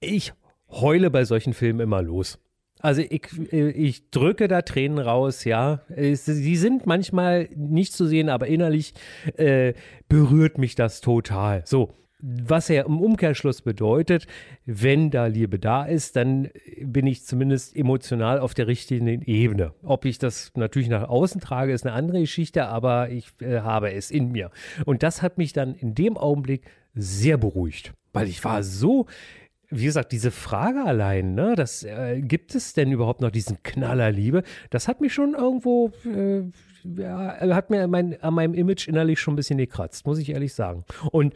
Ich 0.01 0.33
heule 0.71 1.11
bei 1.11 1.25
solchen 1.25 1.53
Filmen 1.53 1.81
immer 1.81 2.03
los. 2.03 2.39
Also 2.81 3.01
ich, 3.03 3.29
ich 3.53 4.11
drücke 4.11 4.49
da 4.49 4.63
Tränen 4.63 4.99
raus, 4.99 5.45
ja. 5.45 5.83
Sie 5.89 6.57
sind 6.57 6.85
manchmal 6.85 7.49
nicht 7.55 7.93
zu 7.93 8.07
sehen, 8.07 8.29
aber 8.29 8.49
innerlich 8.49 8.93
äh, 9.37 9.75
berührt 10.09 10.59
mich 10.59 10.75
das 10.75 11.01
total. 11.01 11.63
So, 11.65 11.95
was 12.23 12.69
ja 12.69 12.85
im 12.85 13.01
Umkehrschluss 13.01 13.63
bedeutet, 13.63 14.27
wenn 14.65 15.11
da 15.11 15.27
Liebe 15.27 15.59
da 15.59 15.85
ist, 15.85 16.15
dann 16.15 16.51
bin 16.81 17.07
ich 17.07 17.25
zumindest 17.25 17.77
emotional 17.77 18.39
auf 18.39 18.55
der 18.55 18.69
richtigen 18.69 19.23
Ebene. 19.23 19.73
Ob 19.83 20.05
ich 20.05 20.19
das 20.19 20.53
natürlich 20.55 20.89
nach 20.89 21.09
außen 21.09 21.41
trage, 21.41 21.73
ist 21.73 21.85
eine 21.85 21.95
andere 21.95 22.21
Geschichte, 22.21 22.67
aber 22.67 23.11
ich 23.11 23.29
äh, 23.41 23.61
habe 23.61 23.93
es 23.93 24.11
in 24.11 24.31
mir. 24.31 24.51
Und 24.85 25.03
das 25.03 25.21
hat 25.21 25.37
mich 25.37 25.53
dann 25.53 25.75
in 25.75 25.95
dem 25.95 26.17
Augenblick 26.17 26.63
sehr 26.95 27.39
beruhigt, 27.39 27.93
weil 28.13 28.29
ich 28.29 28.43
war 28.45 28.63
so 28.63 29.07
wie 29.75 29.87
gesagt, 29.87 30.13
diese 30.13 30.31
Frage 30.31 30.85
allein, 30.85 31.35
ne, 31.35 31.55
das 31.57 31.83
äh, 31.83 32.21
gibt 32.21 32.55
es 32.55 32.75
denn 32.75 32.93
überhaupt 32.93 33.23
noch 33.23 33.31
diesen 33.31 33.63
Knaller 33.63 34.11
Liebe? 34.11 34.43
Das 34.69 34.87
hat 34.87 35.01
mich 35.01 35.15
schon 35.15 35.33
irgendwo, 35.33 35.91
äh, 36.05 36.43
ja, 36.85 37.41
hat 37.55 37.71
mir 37.71 37.87
mein, 37.89 38.21
an 38.21 38.35
meinem 38.35 38.53
Image 38.53 38.87
innerlich 38.87 39.19
schon 39.19 39.33
ein 39.33 39.37
bisschen 39.37 39.57
gekratzt, 39.57 40.05
muss 40.05 40.19
ich 40.19 40.29
ehrlich 40.29 40.53
sagen. 40.53 40.85
Und 41.11 41.33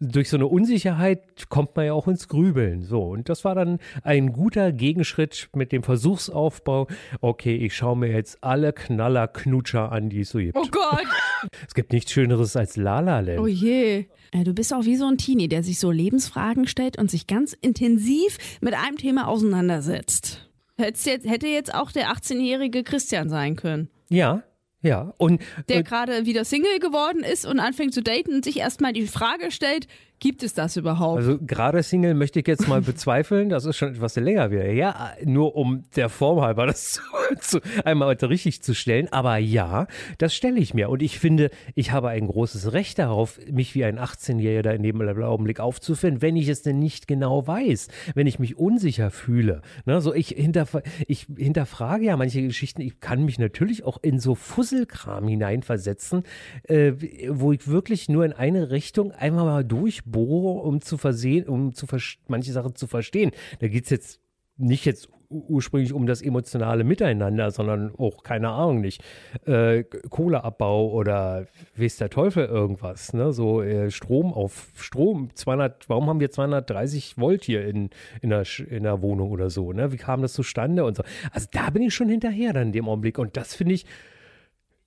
durch 0.00 0.28
so 0.28 0.36
eine 0.36 0.46
Unsicherheit 0.46 1.48
kommt 1.48 1.76
man 1.76 1.86
ja 1.86 1.92
auch 1.92 2.08
ins 2.08 2.28
Grübeln. 2.28 2.82
So, 2.82 3.02
und 3.02 3.28
das 3.28 3.44
war 3.44 3.54
dann 3.54 3.78
ein 4.02 4.32
guter 4.32 4.72
Gegenschritt 4.72 5.48
mit 5.54 5.72
dem 5.72 5.82
Versuchsaufbau. 5.82 6.88
Okay, 7.20 7.56
ich 7.56 7.74
schaue 7.74 7.96
mir 7.96 8.08
jetzt 8.10 8.42
alle 8.42 8.72
Knaller-Knutscher 8.72 9.92
an, 9.92 10.10
die 10.10 10.20
es 10.20 10.30
so 10.30 10.38
gibt. 10.38 10.56
Oh 10.56 10.66
Gott! 10.70 11.06
es 11.66 11.74
gibt 11.74 11.92
nichts 11.92 12.12
Schöneres 12.12 12.56
als 12.56 12.76
Lala 12.76 13.20
Land. 13.20 13.38
Oh 13.38 13.46
je. 13.46 14.06
Du 14.32 14.52
bist 14.52 14.74
auch 14.74 14.84
wie 14.84 14.96
so 14.96 15.06
ein 15.06 15.16
Teenie, 15.16 15.48
der 15.48 15.62
sich 15.62 15.78
so 15.78 15.90
Lebensfragen 15.90 16.66
stellt 16.66 16.98
und 16.98 17.10
sich 17.10 17.26
ganz 17.26 17.52
intensiv 17.52 18.38
mit 18.60 18.74
einem 18.74 18.96
Thema 18.96 19.28
auseinandersetzt. 19.28 20.50
Hätte 20.76 21.46
jetzt 21.46 21.72
auch 21.72 21.92
der 21.92 22.10
18-jährige 22.10 22.82
Christian 22.82 23.28
sein 23.28 23.54
können. 23.54 23.88
Ja, 24.08 24.42
ja, 24.84 25.14
und. 25.16 25.40
Der 25.68 25.82
gerade 25.82 26.26
wieder 26.26 26.44
Single 26.44 26.78
geworden 26.78 27.24
ist 27.24 27.46
und 27.46 27.58
anfängt 27.58 27.94
zu 27.94 28.02
daten 28.02 28.34
und 28.34 28.44
sich 28.44 28.58
erstmal 28.58 28.92
die 28.92 29.06
Frage 29.06 29.50
stellt, 29.50 29.88
Gibt 30.20 30.42
es 30.42 30.54
das 30.54 30.76
überhaupt? 30.76 31.18
Also 31.18 31.38
gerade 31.38 31.82
Single 31.82 32.14
möchte 32.14 32.40
ich 32.40 32.46
jetzt 32.46 32.68
mal 32.68 32.80
bezweifeln, 32.82 33.48
das 33.48 33.64
ist 33.64 33.76
schon 33.76 33.90
etwas 33.90 34.16
länger 34.16 34.50
wieder. 34.50 34.70
Ja, 34.70 35.12
nur 35.24 35.56
um 35.56 35.84
der 35.96 36.08
Form 36.08 36.40
halber 36.40 36.66
das 36.66 37.02
zu, 37.40 37.60
einmal 37.84 38.08
heute 38.08 38.30
richtig 38.30 38.62
zu 38.62 38.74
stellen. 38.74 39.12
Aber 39.12 39.36
ja, 39.36 39.86
das 40.18 40.34
stelle 40.34 40.60
ich 40.60 40.72
mir. 40.72 40.88
Und 40.88 41.02
ich 41.02 41.18
finde, 41.18 41.50
ich 41.74 41.92
habe 41.92 42.08
ein 42.08 42.26
großes 42.26 42.72
Recht 42.72 42.98
darauf, 42.98 43.38
mich 43.50 43.74
wie 43.74 43.84
ein 43.84 43.98
18-Jähriger 43.98 44.72
in 44.72 44.82
dem 44.82 45.00
Augenblick 45.22 45.60
aufzufinden, 45.60 46.22
wenn 46.22 46.36
ich 46.36 46.48
es 46.48 46.62
denn 46.62 46.78
nicht 46.78 47.06
genau 47.06 47.46
weiß, 47.46 47.88
wenn 48.14 48.26
ich 48.26 48.38
mich 48.38 48.56
unsicher 48.56 49.10
fühle. 49.10 49.62
Ne, 49.84 50.00
so 50.00 50.14
ich, 50.14 50.28
hinterf 50.28 50.78
ich 51.06 51.26
hinterfrage 51.36 52.04
ja 52.04 52.16
manche 52.16 52.42
Geschichten. 52.42 52.80
Ich 52.80 53.00
kann 53.00 53.24
mich 53.24 53.38
natürlich 53.38 53.84
auch 53.84 53.98
in 54.00 54.18
so 54.18 54.34
Fusselkram 54.34 55.28
hineinversetzen, 55.28 56.22
äh, 56.64 56.92
wo 57.28 57.52
ich 57.52 57.68
wirklich 57.68 58.08
nur 58.08 58.24
in 58.24 58.32
eine 58.32 58.70
Richtung 58.70 59.12
einmal 59.12 59.44
mal 59.44 59.64
durch 59.64 60.03
bohre, 60.04 60.60
um 60.62 60.80
zu 60.80 60.96
versehen, 60.96 61.48
um 61.48 61.74
zu 61.74 61.86
manche 62.28 62.52
Sachen 62.52 62.74
zu 62.74 62.86
verstehen. 62.86 63.32
Da 63.60 63.68
geht 63.68 63.84
es 63.84 63.90
jetzt 63.90 64.20
nicht 64.56 64.84
jetzt 64.84 65.08
ursprünglich 65.34 65.92
um 65.92 66.06
das 66.06 66.22
emotionale 66.22 66.84
Miteinander, 66.84 67.50
sondern 67.50 67.92
auch, 67.96 68.22
keine 68.22 68.50
Ahnung 68.50 68.80
nicht, 68.80 69.02
äh, 69.46 69.84
Kohleabbau 69.84 70.90
oder 70.90 71.46
weiß 71.76 71.96
der 71.96 72.10
Teufel 72.10 72.46
irgendwas, 72.46 73.12
ne? 73.12 73.32
so 73.32 73.62
äh, 73.62 73.90
Strom 73.90 74.32
auf 74.32 74.68
Strom, 74.76 75.30
200, 75.34 75.88
warum 75.88 76.08
haben 76.08 76.20
wir 76.20 76.30
230 76.30 77.18
Volt 77.18 77.44
hier 77.44 77.66
in, 77.66 77.90
in, 78.20 78.30
der, 78.30 78.44
in 78.68 78.84
der 78.84 79.02
Wohnung 79.02 79.30
oder 79.30 79.50
so, 79.50 79.72
ne? 79.72 79.92
wie 79.92 79.96
kam 79.96 80.22
das 80.22 80.32
zustande 80.32 80.84
und 80.84 80.96
so. 80.96 81.02
Also 81.32 81.48
da 81.52 81.70
bin 81.70 81.82
ich 81.82 81.94
schon 81.94 82.08
hinterher 82.08 82.52
dann 82.52 82.68
in 82.68 82.72
dem 82.72 82.88
Augenblick 82.88 83.18
und 83.18 83.36
das 83.36 83.54
finde 83.54 83.74
ich, 83.74 83.86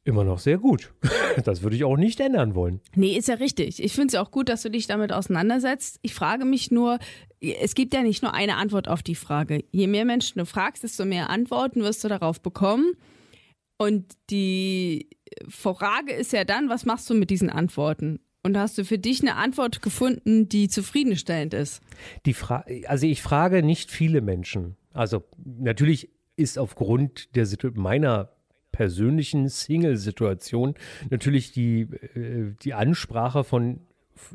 immer 0.07 0.23
noch 0.23 0.39
sehr 0.39 0.57
gut. 0.57 0.93
Das 1.45 1.61
würde 1.61 1.75
ich 1.75 1.83
auch 1.83 1.97
nicht 1.97 2.19
ändern 2.19 2.55
wollen. 2.55 2.81
Nee, 2.95 3.15
ist 3.15 3.27
ja 3.27 3.35
richtig. 3.35 3.83
Ich 3.83 3.93
finde 3.93 4.07
es 4.07 4.13
ja 4.13 4.23
auch 4.23 4.31
gut, 4.31 4.49
dass 4.49 4.63
du 4.63 4.71
dich 4.71 4.87
damit 4.87 5.13
auseinandersetzt. 5.13 5.99
Ich 6.01 6.15
frage 6.15 6.45
mich 6.45 6.71
nur, 6.71 6.97
es 7.39 7.75
gibt 7.75 7.93
ja 7.93 8.01
nicht 8.01 8.23
nur 8.23 8.33
eine 8.33 8.55
Antwort 8.55 8.87
auf 8.87 9.03
die 9.03 9.13
Frage. 9.13 9.63
Je 9.71 9.85
mehr 9.85 10.03
Menschen 10.03 10.39
du 10.39 10.47
fragst, 10.47 10.83
desto 10.83 11.05
mehr 11.05 11.29
Antworten 11.29 11.83
wirst 11.83 12.03
du 12.03 12.07
darauf 12.07 12.41
bekommen. 12.41 12.93
Und 13.77 14.13
die 14.31 15.09
Frage 15.47 16.13
ist 16.13 16.33
ja 16.33 16.43
dann, 16.43 16.69
was 16.69 16.85
machst 16.85 17.07
du 17.07 17.13
mit 17.13 17.29
diesen 17.29 17.51
Antworten? 17.51 18.19
Und 18.43 18.57
hast 18.57 18.77
du 18.77 18.85
für 18.85 18.97
dich 18.97 19.21
eine 19.21 19.35
Antwort 19.35 19.81
gefunden, 19.81 20.49
die 20.49 20.69
zufriedenstellend 20.69 21.53
ist? 21.53 21.81
Die 22.25 22.33
Fra 22.33 22.65
also 22.87 23.05
ich 23.05 23.21
frage 23.21 23.61
nicht 23.61 23.91
viele 23.91 24.21
Menschen. 24.21 24.75
Also 24.93 25.23
natürlich 25.45 26.09
ist 26.37 26.57
aufgrund 26.57 27.35
der 27.35 27.45
meiner 27.75 28.36
persönlichen 28.77 29.49
Single-Situation. 29.49 30.75
Natürlich 31.09 31.51
die, 31.51 31.81
äh, 31.81 32.53
die 32.61 32.75
Ansprache 32.75 33.43
von 33.43 33.79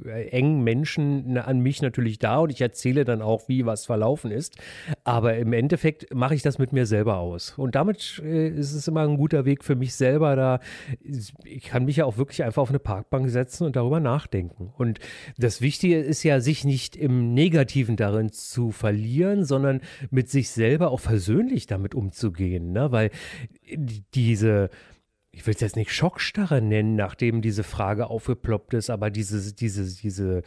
engen 0.04 0.62
Menschen 0.62 1.38
an 1.38 1.60
mich 1.60 1.82
natürlich 1.82 2.18
da 2.18 2.38
und 2.38 2.50
ich 2.50 2.60
erzähle 2.60 3.04
dann 3.04 3.22
auch, 3.22 3.48
wie 3.48 3.66
was 3.66 3.86
verlaufen 3.86 4.30
ist. 4.30 4.56
Aber 5.04 5.36
im 5.36 5.52
Endeffekt 5.52 6.14
mache 6.14 6.34
ich 6.34 6.42
das 6.42 6.58
mit 6.58 6.72
mir 6.72 6.86
selber 6.86 7.18
aus. 7.18 7.54
Und 7.56 7.74
damit 7.74 8.20
äh, 8.24 8.48
ist 8.48 8.72
es 8.72 8.88
immer 8.88 9.02
ein 9.02 9.16
guter 9.16 9.44
Weg 9.44 9.64
für 9.64 9.76
mich 9.76 9.94
selber 9.94 10.36
da. 10.36 10.60
Ich 11.44 11.64
kann 11.64 11.84
mich 11.84 11.96
ja 11.96 12.04
auch 12.04 12.16
wirklich 12.16 12.42
einfach 12.44 12.62
auf 12.62 12.70
eine 12.70 12.78
Parkbank 12.78 13.28
setzen 13.30 13.64
und 13.64 13.76
darüber 13.76 14.00
nachdenken. 14.00 14.72
Und 14.76 14.98
das 15.38 15.60
Wichtige 15.60 15.98
ist 15.98 16.22
ja, 16.22 16.40
sich 16.40 16.64
nicht 16.64 16.96
im 16.96 17.34
Negativen 17.34 17.96
darin 17.96 18.32
zu 18.32 18.70
verlieren, 18.70 19.44
sondern 19.44 19.80
mit 20.10 20.30
sich 20.30 20.50
selber 20.50 20.90
auch 20.90 21.00
versöhnlich 21.00 21.66
damit 21.66 21.94
umzugehen. 21.94 22.72
Ne? 22.72 22.92
Weil 22.92 23.10
diese 24.14 24.70
ich 25.34 25.46
will 25.46 25.54
es 25.54 25.60
jetzt 25.60 25.76
nicht 25.76 25.92
Schockstarre 25.92 26.60
nennen, 26.60 26.94
nachdem 26.94 27.40
diese 27.40 27.64
Frage 27.64 28.08
aufgeploppt 28.08 28.74
ist, 28.74 28.90
aber 28.90 29.10
diese, 29.10 29.54
diese, 29.54 30.00
diese, 30.02 30.42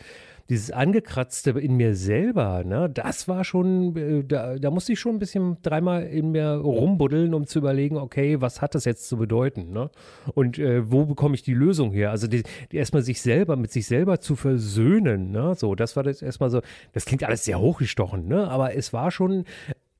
dieses 0.47 0.69
Angekratzte 0.69 1.51
in 1.51 1.75
mir 1.75 1.95
selber, 1.95 2.63
ne, 2.63 2.87
das 2.87 3.27
war 3.27 3.43
schon, 3.43 3.95
äh, 3.95 4.23
da, 4.23 4.59
da 4.59 4.69
musste 4.69 4.93
ich 4.93 4.99
schon 4.99 5.15
ein 5.15 5.19
bisschen 5.19 5.57
dreimal 5.63 6.03
in 6.03 6.31
mir 6.31 6.49
rumbuddeln, 6.51 7.33
um 7.33 7.47
zu 7.47 7.57
überlegen, 7.57 7.97
okay, 7.97 8.41
was 8.41 8.61
hat 8.61 8.75
das 8.75 8.85
jetzt 8.85 9.09
zu 9.09 9.17
bedeuten, 9.17 9.71
ne? 9.73 9.89
Und 10.35 10.59
äh, 10.59 10.91
wo 10.91 11.05
bekomme 11.05 11.33
ich 11.33 11.41
die 11.41 11.55
Lösung 11.55 11.91
her? 11.91 12.11
Also 12.11 12.27
die, 12.27 12.43
die 12.71 12.77
erstmal 12.77 13.01
sich 13.01 13.23
selber, 13.23 13.55
mit 13.55 13.71
sich 13.71 13.87
selber 13.87 14.19
zu 14.19 14.35
versöhnen, 14.35 15.31
ne? 15.31 15.55
So, 15.55 15.73
das 15.73 15.95
war 15.95 16.03
das 16.03 16.21
erstmal 16.21 16.51
so, 16.51 16.61
das 16.93 17.05
klingt 17.05 17.23
alles 17.23 17.43
sehr 17.43 17.59
hochgestochen, 17.59 18.27
ne? 18.27 18.47
Aber 18.49 18.75
es 18.75 18.93
war 18.93 19.09
schon 19.09 19.45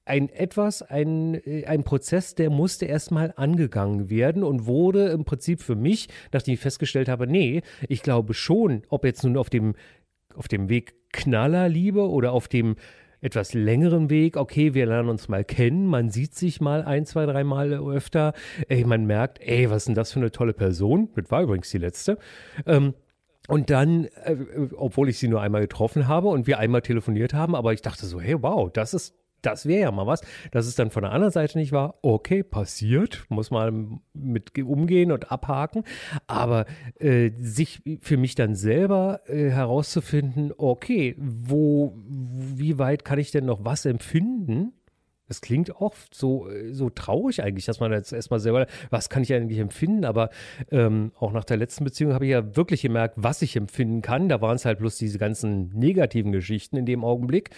ein 0.05 0.29
etwas, 0.29 0.81
ein, 0.83 1.33
äh, 1.45 1.65
ein 1.65 1.83
Prozess, 1.83 2.35
der 2.35 2.49
musste 2.49 2.85
erstmal 2.85 3.33
angegangen 3.35 4.09
werden 4.09 4.43
und 4.43 4.65
wurde 4.65 5.09
im 5.09 5.25
Prinzip 5.25 5.61
für 5.61 5.75
mich, 5.75 6.07
nachdem 6.31 6.53
ich 6.53 6.59
festgestellt 6.59 7.09
habe, 7.09 7.27
nee, 7.27 7.61
ich 7.89 8.03
glaube 8.03 8.33
schon, 8.33 8.83
ob 8.89 9.03
jetzt 9.03 9.23
nun 9.23 9.35
auf 9.35 9.49
dem, 9.49 9.75
auf 10.35 10.47
dem 10.47 10.69
Weg 10.69 10.93
Knallerliebe 11.11 12.07
oder 12.07 12.31
auf 12.33 12.47
dem 12.47 12.75
etwas 13.21 13.53
längeren 13.53 14.11
Weg, 14.11 14.37
okay, 14.37 14.75
wir 14.75 14.85
lernen 14.85 15.09
uns 15.09 15.27
mal 15.27 15.43
kennen, 15.43 15.87
man 15.87 16.11
sieht 16.11 16.35
sich 16.35 16.61
mal 16.61 16.83
ein, 16.83 17.05
zwei, 17.05 17.25
drei 17.25 17.43
Mal 17.43 17.73
öfter, 17.73 18.33
ey, 18.67 18.85
man 18.85 19.05
merkt, 19.05 19.39
ey, 19.41 19.69
was 19.69 19.77
ist 19.77 19.87
denn 19.87 19.95
das 19.95 20.11
für 20.11 20.19
eine 20.19 20.31
tolle 20.31 20.53
Person? 20.53 21.09
Das 21.15 21.31
war 21.31 21.41
übrigens 21.41 21.71
die 21.71 21.79
letzte. 21.79 22.19
Ähm, 22.67 22.93
und 23.47 23.69
dann, 23.69 24.05
äh, 24.23 24.35
obwohl 24.75 25.09
ich 25.09 25.17
sie 25.17 25.27
nur 25.27 25.41
einmal 25.41 25.61
getroffen 25.61 26.07
habe 26.07 26.27
und 26.27 26.45
wir 26.45 26.59
einmal 26.59 26.81
telefoniert 26.81 27.33
haben, 27.33 27.55
aber 27.55 27.73
ich 27.73 27.81
dachte 27.81 28.05
so, 28.05 28.21
hey, 28.21 28.41
wow, 28.41 28.71
das 28.71 28.93
ist 28.93 29.15
das 29.45 29.65
wäre 29.65 29.81
ja 29.81 29.91
mal 29.91 30.07
was. 30.07 30.21
Dass 30.51 30.67
es 30.67 30.75
dann 30.75 30.91
von 30.91 31.03
der 31.03 31.11
anderen 31.11 31.31
Seite 31.31 31.57
nicht 31.57 31.71
war, 31.71 31.95
okay, 32.01 32.43
passiert, 32.43 33.25
muss 33.29 33.51
man 33.51 34.01
mit 34.13 34.57
umgehen 34.57 35.11
und 35.11 35.31
abhaken. 35.31 35.83
Aber 36.27 36.65
äh, 36.99 37.31
sich 37.39 37.81
für 38.01 38.17
mich 38.17 38.35
dann 38.35 38.55
selber 38.55 39.21
äh, 39.27 39.49
herauszufinden, 39.49 40.53
okay, 40.57 41.15
wo, 41.17 41.97
wie 41.97 42.77
weit 42.77 43.05
kann 43.05 43.19
ich 43.19 43.31
denn 43.31 43.45
noch 43.45 43.63
was 43.63 43.85
empfinden? 43.85 44.73
Das 45.27 45.41
klingt 45.41 45.75
auch 45.77 45.95
so, 46.11 46.47
so 46.71 46.89
traurig 46.89 47.41
eigentlich, 47.41 47.65
dass 47.65 47.79
man 47.79 47.91
jetzt 47.91 48.13
erstmal 48.13 48.39
selber, 48.39 48.67
was 48.91 49.09
kann 49.09 49.23
ich 49.23 49.33
eigentlich 49.33 49.59
empfinden? 49.59 50.05
Aber 50.05 50.29
ähm, 50.71 51.11
auch 51.19 51.31
nach 51.31 51.45
der 51.45 51.57
letzten 51.57 51.83
Beziehung 51.83 52.13
habe 52.13 52.25
ich 52.25 52.31
ja 52.31 52.55
wirklich 52.55 52.83
gemerkt, 52.83 53.15
was 53.17 53.41
ich 53.41 53.55
empfinden 53.55 54.01
kann. 54.01 54.29
Da 54.29 54.41
waren 54.41 54.55
es 54.55 54.65
halt 54.65 54.79
bloß 54.79 54.97
diese 54.97 55.17
ganzen 55.17 55.69
negativen 55.69 56.31
Geschichten 56.31 56.77
in 56.77 56.85
dem 56.85 57.03
Augenblick 57.03 57.49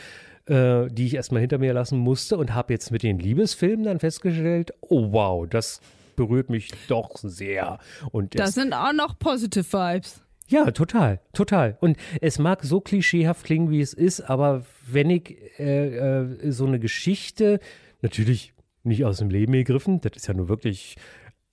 äh, 0.47 0.87
die 0.89 1.05
ich 1.05 1.15
erstmal 1.15 1.41
hinter 1.41 1.57
mir 1.57 1.73
lassen 1.73 1.97
musste 1.97 2.37
und 2.37 2.53
habe 2.53 2.73
jetzt 2.73 2.91
mit 2.91 3.03
den 3.03 3.19
Liebesfilmen 3.19 3.85
dann 3.85 3.99
festgestellt, 3.99 4.73
oh 4.81 5.11
wow, 5.11 5.47
das 5.47 5.81
berührt 6.15 6.49
mich 6.49 6.71
doch 6.87 7.15
sehr. 7.17 7.79
Und 8.11 8.37
das 8.37 8.55
sind 8.55 8.73
auch 8.73 8.93
noch 8.93 9.17
positive 9.19 9.65
Vibes. 9.71 10.21
Ja, 10.47 10.71
total, 10.71 11.19
total. 11.33 11.77
Und 11.81 11.97
es 12.21 12.39
mag 12.39 12.63
so 12.63 12.79
klischeehaft 12.79 13.43
klingen, 13.43 13.69
wie 13.69 13.81
es 13.81 13.93
ist, 13.93 14.21
aber 14.21 14.63
wenn 14.89 15.09
ich 15.09 15.37
äh, 15.59 15.97
äh, 15.97 16.51
so 16.51 16.65
eine 16.65 16.79
Geschichte, 16.79 17.59
natürlich 18.01 18.53
nicht 18.83 19.03
aus 19.03 19.17
dem 19.17 19.29
Leben 19.29 19.51
gegriffen, 19.51 19.99
das 19.99 20.13
ist 20.15 20.27
ja 20.27 20.33
nur 20.33 20.47
wirklich 20.47 20.95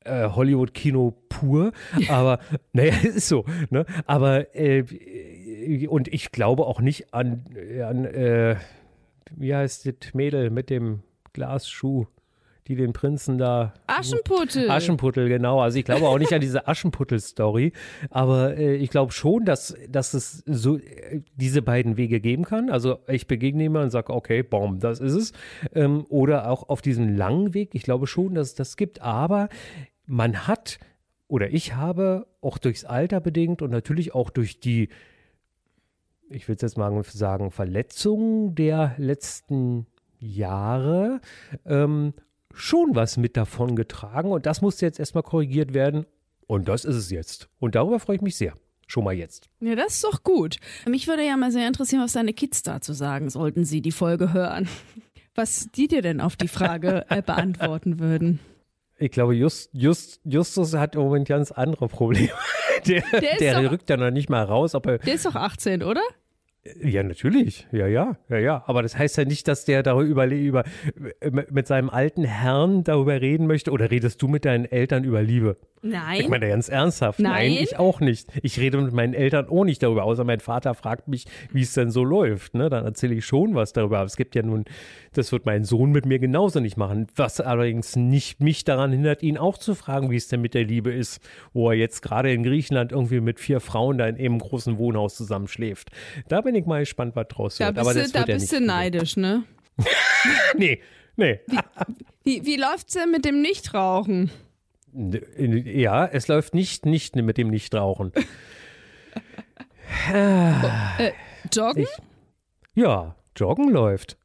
äh, 0.05 0.29
Hollywood-Kino 0.29 1.17
pur, 1.29 1.73
aber 2.09 2.39
naja, 2.73 2.95
es 3.03 3.05
ist 3.17 3.29
so, 3.29 3.45
ne? 3.71 3.85
Aber 4.07 4.55
äh, 4.55 4.85
und 5.89 6.07
ich 6.09 6.31
glaube 6.31 6.67
auch 6.67 6.81
nicht 6.81 7.13
an, 7.13 7.45
an 7.83 8.05
äh, 8.05 8.57
wie 9.35 9.54
heißt 9.54 9.87
das 9.87 10.14
Mädel 10.14 10.50
mit 10.50 10.71
dem 10.71 11.02
Glasschuh? 11.33 12.07
die 12.66 12.76
den 12.76 12.93
Prinzen 12.93 13.37
da. 13.37 13.75
Aschenputtel. 13.87 14.71
Aschenputtel, 14.71 15.28
genau. 15.28 15.61
Also 15.61 15.78
ich 15.78 15.85
glaube 15.85 16.07
auch 16.09 16.19
nicht 16.19 16.33
an 16.33 16.40
diese 16.40 16.66
Aschenputtel-Story, 16.66 17.73
aber 18.11 18.57
äh, 18.57 18.76
ich 18.76 18.90
glaube 18.90 19.12
schon, 19.12 19.45
dass, 19.45 19.76
dass 19.88 20.14
es 20.14 20.43
so 20.47 20.78
äh, 20.78 21.21
diese 21.37 21.61
beiden 21.61 21.97
Wege 21.97 22.21
geben 22.21 22.45
kann. 22.45 22.71
Also 22.71 22.99
ich 23.07 23.26
begegne 23.26 23.64
jemanden 23.64 23.87
und 23.87 23.90
sage, 23.90 24.12
okay, 24.12 24.43
boom, 24.43 24.81
das 24.81 25.00
ist 25.00 25.14
es. 25.14 25.33
Ähm, 25.75 26.07
oder 26.09 26.50
auch 26.50 26.69
auf 26.69 26.81
diesem 26.81 27.16
langen 27.16 27.52
Weg. 27.52 27.75
Ich 27.75 27.83
glaube 27.83 28.07
schon, 28.07 28.35
dass 28.35 28.49
es 28.49 28.54
das 28.54 28.76
gibt, 28.76 29.02
aber 29.02 29.49
man 30.07 30.47
hat 30.47 30.78
oder 31.28 31.52
ich 31.52 31.75
habe 31.75 32.26
auch 32.40 32.59
durchs 32.59 32.85
Alter 32.85 33.21
bedingt 33.21 33.61
und 33.62 33.71
natürlich 33.71 34.14
auch 34.14 34.31
durch 34.31 34.61
die 34.61 34.88
ich 36.35 36.49
will 36.49 36.57
jetzt 36.61 36.76
mal 36.76 37.03
sagen, 37.05 37.50
Verletzungen 37.50 38.55
der 38.55 38.95
letzten 38.99 39.87
Jahre 40.19 41.21
ähm, 41.64 42.14
schon 42.53 42.95
was 42.95 43.17
mit 43.17 43.37
davon 43.37 43.76
getragen 43.76 44.33
und 44.33 44.47
das 44.47 44.61
musste 44.61 44.87
jetzt 44.87 44.99
erstmal 44.99 45.23
korrigiert 45.23 45.75
werden 45.75 46.07
und 46.47 46.69
das 46.69 46.85
ist 46.85 46.97
es 46.97 47.11
jetzt. 47.11 47.49
Und 47.59 47.75
darüber 47.75 48.00
freue 48.00 48.17
ich 48.17 48.23
mich 48.23 48.37
sehr. 48.37 48.55
Schon 48.87 49.05
mal 49.05 49.14
jetzt. 49.14 49.49
Ja, 49.61 49.75
das 49.76 49.95
ist 49.95 50.05
doch 50.05 50.23
gut. 50.23 50.59
Mich 50.87 51.09
würde 51.09 51.25
ja 51.25 51.37
mal 51.38 51.50
sehr 51.50 51.67
interessieren, 51.67 52.03
was 52.03 52.12
deine 52.12 52.35
Kids 52.35 52.62
dazu 52.62 52.93
sagen, 52.93 53.31
sollten 53.31 53.64
sie 53.64 53.81
die 53.81 53.93
Folge 53.93 54.33
hören. 54.33 54.69
Was 55.37 55.69
die 55.75 55.88
dir 55.88 56.00
denn 56.00 56.21
auf 56.21 56.37
die 56.37 56.47
Frage 56.47 57.07
äh, 57.09 57.21
beantworten 57.21 57.99
würden. 57.99 58.38
Ich 58.99 59.11
glaube, 59.11 59.35
Just, 59.35 59.69
Just, 59.73 60.21
Justus 60.23 60.75
hat 60.75 60.95
im 60.95 61.00
Moment 61.00 61.26
ganz 61.26 61.50
andere 61.50 61.88
Probleme. 61.88 62.31
Der, 62.87 63.03
der, 63.12 63.38
der 63.38 63.71
rückt 63.71 63.88
ja 63.88 63.97
noch 63.97 64.11
nicht 64.11 64.29
mal 64.29 64.43
raus. 64.45 64.75
Ob 64.75 64.85
er, 64.85 64.99
der 64.99 65.14
ist 65.14 65.25
doch 65.25 65.37
18, 65.37 65.83
oder? 65.83 66.03
Ja, 66.83 67.02
natürlich. 67.02 67.66
Ja, 67.73 67.87
ja, 67.87 68.16
ja, 68.28 68.38
ja. 68.38 68.64
Aber 68.66 68.83
das 68.83 68.97
heißt 68.97 69.18
ja 69.18 69.25
nicht, 69.25 69.49
dass 69.49 69.66
der 69.66 69.83
darüber 69.83 70.26
über, 70.26 70.64
mit 71.50 71.66
seinem 71.66 71.90
alten 71.90 72.25
Herrn 72.25 72.85
darüber 72.85 73.21
reden 73.21 73.47
möchte. 73.47 73.71
Oder 73.71 73.90
redest 73.90 74.23
du 74.23 74.28
mit 74.28 74.44
deinen 74.44 74.64
Eltern 74.64 75.04
über 75.04 75.23
Liebe? 75.23 75.56
Nein. 75.85 76.23
Ich 76.23 76.29
meine 76.29 76.49
ganz 76.49 76.71
ernsthaft. 76.71 77.21
Nein. 77.21 77.53
Nein. 77.53 77.62
ich 77.62 77.79
auch 77.79 78.00
nicht. 78.00 78.31
Ich 78.43 78.59
rede 78.59 78.79
mit 78.79 78.95
meinen 78.95 79.12
Eltern 79.12 79.50
auch 79.50 79.64
nicht 79.64 79.83
darüber, 79.83 80.05
außer 80.05 80.25
mein 80.25 80.41
Vater 80.41 80.75
fragt 80.75 81.09
mich, 81.09 81.26
wie 81.53 81.61
es 81.61 81.75
denn 81.75 81.91
so 81.91 82.05
läuft. 82.05 82.55
Ne? 82.55 82.71
Dann 82.71 82.87
erzähle 82.87 83.14
ich 83.14 83.26
schon 83.26 83.55
was 83.55 83.75
darüber. 83.75 83.99
Aber 83.99 84.07
es 84.07 84.17
gibt 84.17 84.35
ja 84.35 84.43
nun, 84.43 84.64
das 85.12 85.31
wird 85.31 85.45
mein 85.45 85.64
Sohn 85.64 85.93
mit 85.93 86.07
mir 86.07 86.19
genauso 86.19 86.61
nicht 86.61 86.79
machen. 86.79 87.07
Was 87.17 87.38
allerdings 87.38 87.97
nicht 87.97 88.41
mich 88.41 88.64
daran 88.64 88.93
hindert, 88.93 89.23
ihn 89.23 89.37
auch 89.37 89.59
zu 89.59 89.75
fragen, 89.75 90.11
wie 90.11 90.17
es 90.17 90.26
denn 90.26 90.41
mit 90.41 90.55
der 90.55 90.64
Liebe 90.64 90.91
ist, 90.91 91.21
wo 91.53 91.69
er 91.69 91.76
jetzt 91.76 92.00
gerade 92.00 92.33
in 92.33 92.45
Griechenland 92.45 92.93
irgendwie 92.93 93.21
mit 93.21 93.38
vier 93.38 93.61
Frauen 93.61 93.99
da 93.99 94.07
in 94.07 94.17
einem 94.17 94.38
großen 94.38 94.79
Wohnhaus 94.79 95.17
zusammenschläft. 95.17 95.91
Da 96.29 96.41
bin 96.41 96.55
ich 96.55 96.64
mal 96.64 96.81
gespannt, 96.81 97.14
was 97.14 97.29
draus 97.29 97.61
wird. 97.61 97.69
Da 97.69 97.83
bist, 97.83 97.91
Aber 97.91 98.00
das 98.00 98.11
du, 98.11 98.19
da 98.19 98.25
bist 98.25 98.53
du 98.53 98.61
neidisch, 98.62 99.19
ne? 99.19 99.45
nee, 100.57 100.81
nee. 101.17 101.41
Wie, 102.25 102.41
wie, 102.41 102.47
wie 102.47 102.57
läuft's 102.57 102.95
denn 102.95 103.11
mit 103.11 103.26
dem 103.26 103.43
Nichtrauchen? 103.43 104.31
Ja, 104.95 106.07
es 106.07 106.29
läuft 106.29 106.55
nicht, 106.55 106.87
nicht 106.87 107.17
mit 107.17 107.37
dem 107.37 107.49
Nichtrauchen. 107.49 108.13
äh, 110.13 111.13
joggen? 111.53 111.83
Ich, 111.83 111.89
ja, 112.75 113.17
Joggen 113.37 113.71
läuft. 113.71 114.17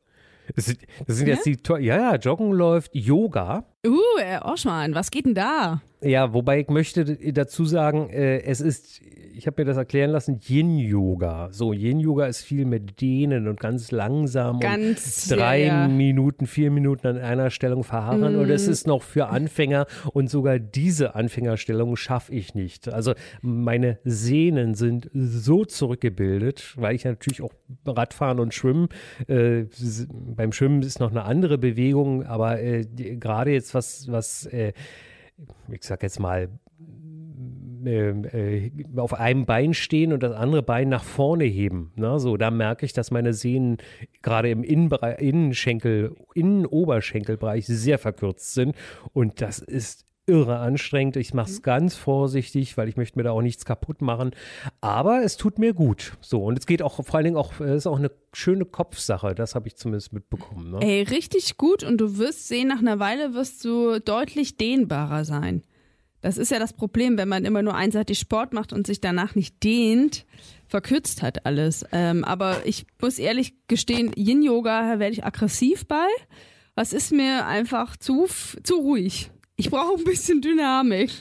Das, 0.56 0.66
sind, 0.66 0.80
das 1.08 1.18
sind 1.18 1.28
ja? 1.28 1.36
jetzt 1.36 1.46
die, 1.46 1.58
ja, 1.68 1.98
ja, 1.98 2.16
Joggen 2.16 2.52
läuft, 2.52 2.96
Yoga. 2.96 3.66
Uh, 3.86 4.00
Herr 4.20 4.46
Oschmann, 4.46 4.96
was 4.96 5.12
geht 5.12 5.26
denn 5.26 5.36
da? 5.36 5.82
Ja, 6.02 6.34
wobei 6.34 6.62
ich 6.62 6.70
möchte 6.70 7.18
dazu 7.34 7.66
sagen, 7.66 8.10
äh, 8.10 8.42
es 8.42 8.62
ist 8.62 9.02
ich 9.40 9.48
habe 9.48 9.62
mir 9.62 9.66
das 9.66 9.78
erklären 9.78 10.12
lassen, 10.12 10.42
Yin-Yoga. 10.46 11.48
So, 11.52 11.72
Yin-Yoga 11.72 12.26
ist 12.26 12.42
viel 12.42 12.66
mit 12.66 13.00
Dehnen 13.00 13.48
und 13.48 13.58
ganz 13.58 13.90
langsam 13.92 14.60
ganz, 14.60 15.30
und 15.32 15.40
drei 15.40 15.62
ja, 15.62 15.84
ja. 15.84 15.88
Minuten, 15.88 16.46
vier 16.46 16.72
Minuten 16.72 17.08
an 17.08 17.18
einer 17.18 17.50
Stellung 17.50 17.86
verharren. 17.86 18.34
Mm. 18.34 18.40
Und 18.40 18.50
es 18.50 18.66
mhm. 18.66 18.74
ist 18.74 18.86
noch 18.86 19.02
für 19.02 19.28
Anfänger 19.28 19.88
und 20.12 20.30
sogar 20.30 20.60
diese 20.60 21.16
Anfängerstellung 21.16 21.96
schaffe 21.96 22.34
ich 22.34 22.54
nicht. 22.54 22.90
Also 22.90 23.14
meine 23.42 24.00
Sehnen 24.04 24.76
sind 24.76 25.10
so 25.14 25.64
zurückgebildet, 25.64 26.76
weil 26.76 26.96
ich 26.96 27.06
natürlich 27.06 27.42
auch 27.42 27.54
Radfahren 27.86 28.42
und 28.42 28.54
Schwimmen, 28.54 28.90
äh, 29.28 29.64
beim 30.12 30.52
Schwimmen 30.52 30.82
ist 30.82 31.00
noch 31.00 31.12
eine 31.12 31.24
andere 31.24 31.58
Bewegung, 31.58 32.26
aber 32.26 32.62
äh, 32.62 32.84
gerade 32.84 33.52
jetzt 33.52 33.74
was, 33.74 34.12
was 34.12 34.48
äh, 34.48 34.74
ich 35.72 35.84
sag 35.84 36.04
jetzt 36.04 36.20
mal, 36.20 36.50
ähm, 37.86 38.26
äh, 38.26 38.72
auf 38.98 39.14
einem 39.14 39.46
Bein 39.46 39.74
stehen 39.74 40.12
und 40.12 40.22
das 40.22 40.34
andere 40.34 40.64
Bein 40.64 40.90
nach 40.90 41.04
vorne 41.04 41.46
heben. 41.46 41.92
Ne? 41.96 42.20
So, 42.20 42.36
da 42.38 42.52
merke 42.52 42.86
ich, 42.86 42.94
dass 42.94 43.12
meine 43.12 43.34
Sehnen 43.34 43.78
gerade 44.22 44.50
im 44.50 44.64
Innenschenkel, 44.64 46.16
Innenoberschenkelbereich 46.34 47.66
sehr 47.68 47.98
verkürzt 47.98 48.54
sind. 48.54 48.76
Und 49.14 49.42
das 49.42 49.60
ist 49.60 50.06
irre 50.30 50.60
anstrengend. 50.60 51.18
Ich 51.18 51.34
mache 51.34 51.50
es 51.50 51.58
mhm. 51.58 51.64
ganz 51.64 51.96
vorsichtig, 51.96 52.78
weil 52.78 52.88
ich 52.88 52.96
möchte 52.96 53.18
mir 53.18 53.24
da 53.24 53.32
auch 53.32 53.42
nichts 53.42 53.66
kaputt 53.66 54.02
machen. 54.02 54.32
Aber 54.80 55.24
es 55.24 55.36
tut 55.36 55.60
mir 55.60 55.74
gut. 55.74 56.14
So, 56.22 56.44
und 56.44 56.58
es 56.58 56.66
geht 56.66 56.82
auch 56.82 57.04
vor 57.04 57.16
allen 57.16 57.26
Dingen 57.26 57.38
auch, 57.38 57.60
es 57.60 57.78
ist 57.78 57.88
auch 57.88 57.98
eine 57.98 58.12
schöne 58.34 58.66
Kopfsache. 58.66 59.36
Das 59.36 59.56
habe 59.56 59.68
ich 59.68 59.76
zumindest 59.76 60.14
mitbekommen. 60.14 60.72
Ne? 60.72 60.80
Ey, 60.82 61.02
richtig 61.04 61.58
gut. 61.58 61.84
Und 61.84 61.98
du 61.98 62.18
wirst 62.18 62.48
sehen, 62.48 62.70
nach 62.70 62.80
einer 62.80 63.00
Weile 63.00 63.34
wirst 63.34 63.66
du 63.66 64.00
deutlich 64.00 64.56
dehnbarer 64.56 65.26
sein. 65.26 65.64
Das 66.22 66.38
ist 66.38 66.52
ja 66.52 66.60
das 66.60 66.74
Problem, 66.74 67.18
wenn 67.18 67.30
man 67.30 67.46
immer 67.46 67.62
nur 67.62 67.76
einseitig 67.76 68.20
Sport 68.20 68.54
macht 68.54 68.74
und 68.74 68.86
sich 68.86 69.00
danach 69.00 69.36
nicht 69.36 69.64
dehnt, 69.64 70.26
verkürzt 70.68 71.22
hat 71.22 71.46
alles. 71.46 71.86
Ähm, 71.92 72.24
aber 72.24 72.66
ich 72.66 72.86
muss 73.02 73.20
ehrlich 73.20 73.54
gestehen, 73.68 74.12
Yin-Yoga 74.16 75.00
werde 75.00 75.14
ich 75.14 75.26
aggressiv 75.26 75.88
bei. 75.88 76.08
Was 76.76 76.94
ist 76.94 77.12
mir 77.12 77.46
einfach 77.46 77.98
zu, 77.98 78.28
zu 78.64 78.76
ruhig. 78.76 79.32
Ich 79.60 79.70
brauche 79.70 79.98
ein 79.98 80.06
bisschen 80.06 80.40
Dynamik. 80.40 81.12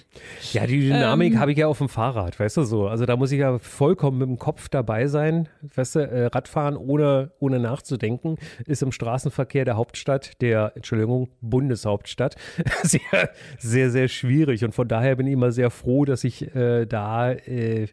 Ja, 0.52 0.64
die 0.64 0.78
Dynamik 0.78 1.32
ähm, 1.32 1.40
habe 1.40 1.50
ich 1.50 1.58
ja 1.58 1.66
auf 1.66 1.78
dem 1.78 1.88
Fahrrad, 1.88 2.38
weißt 2.38 2.58
du 2.58 2.62
so. 2.62 2.86
Also 2.86 3.04
da 3.04 3.16
muss 3.16 3.32
ich 3.32 3.40
ja 3.40 3.58
vollkommen 3.58 4.18
mit 4.18 4.28
dem 4.28 4.38
Kopf 4.38 4.68
dabei 4.68 5.08
sein. 5.08 5.48
Weißt 5.74 5.96
du, 5.96 6.08
äh, 6.08 6.26
Radfahren 6.26 6.76
ohne, 6.76 7.32
ohne 7.40 7.58
nachzudenken 7.58 8.36
ist 8.64 8.84
im 8.84 8.92
Straßenverkehr 8.92 9.64
der 9.64 9.76
Hauptstadt, 9.76 10.40
der, 10.40 10.70
Entschuldigung, 10.76 11.30
Bundeshauptstadt, 11.40 12.36
sehr, 12.84 13.00
sehr, 13.58 13.90
sehr 13.90 14.06
schwierig. 14.06 14.64
Und 14.64 14.72
von 14.72 14.86
daher 14.86 15.16
bin 15.16 15.26
ich 15.26 15.32
immer 15.32 15.50
sehr 15.50 15.70
froh, 15.70 16.04
dass 16.04 16.22
ich 16.22 16.54
äh, 16.54 16.86
da 16.86 17.32
äh, 17.32 17.88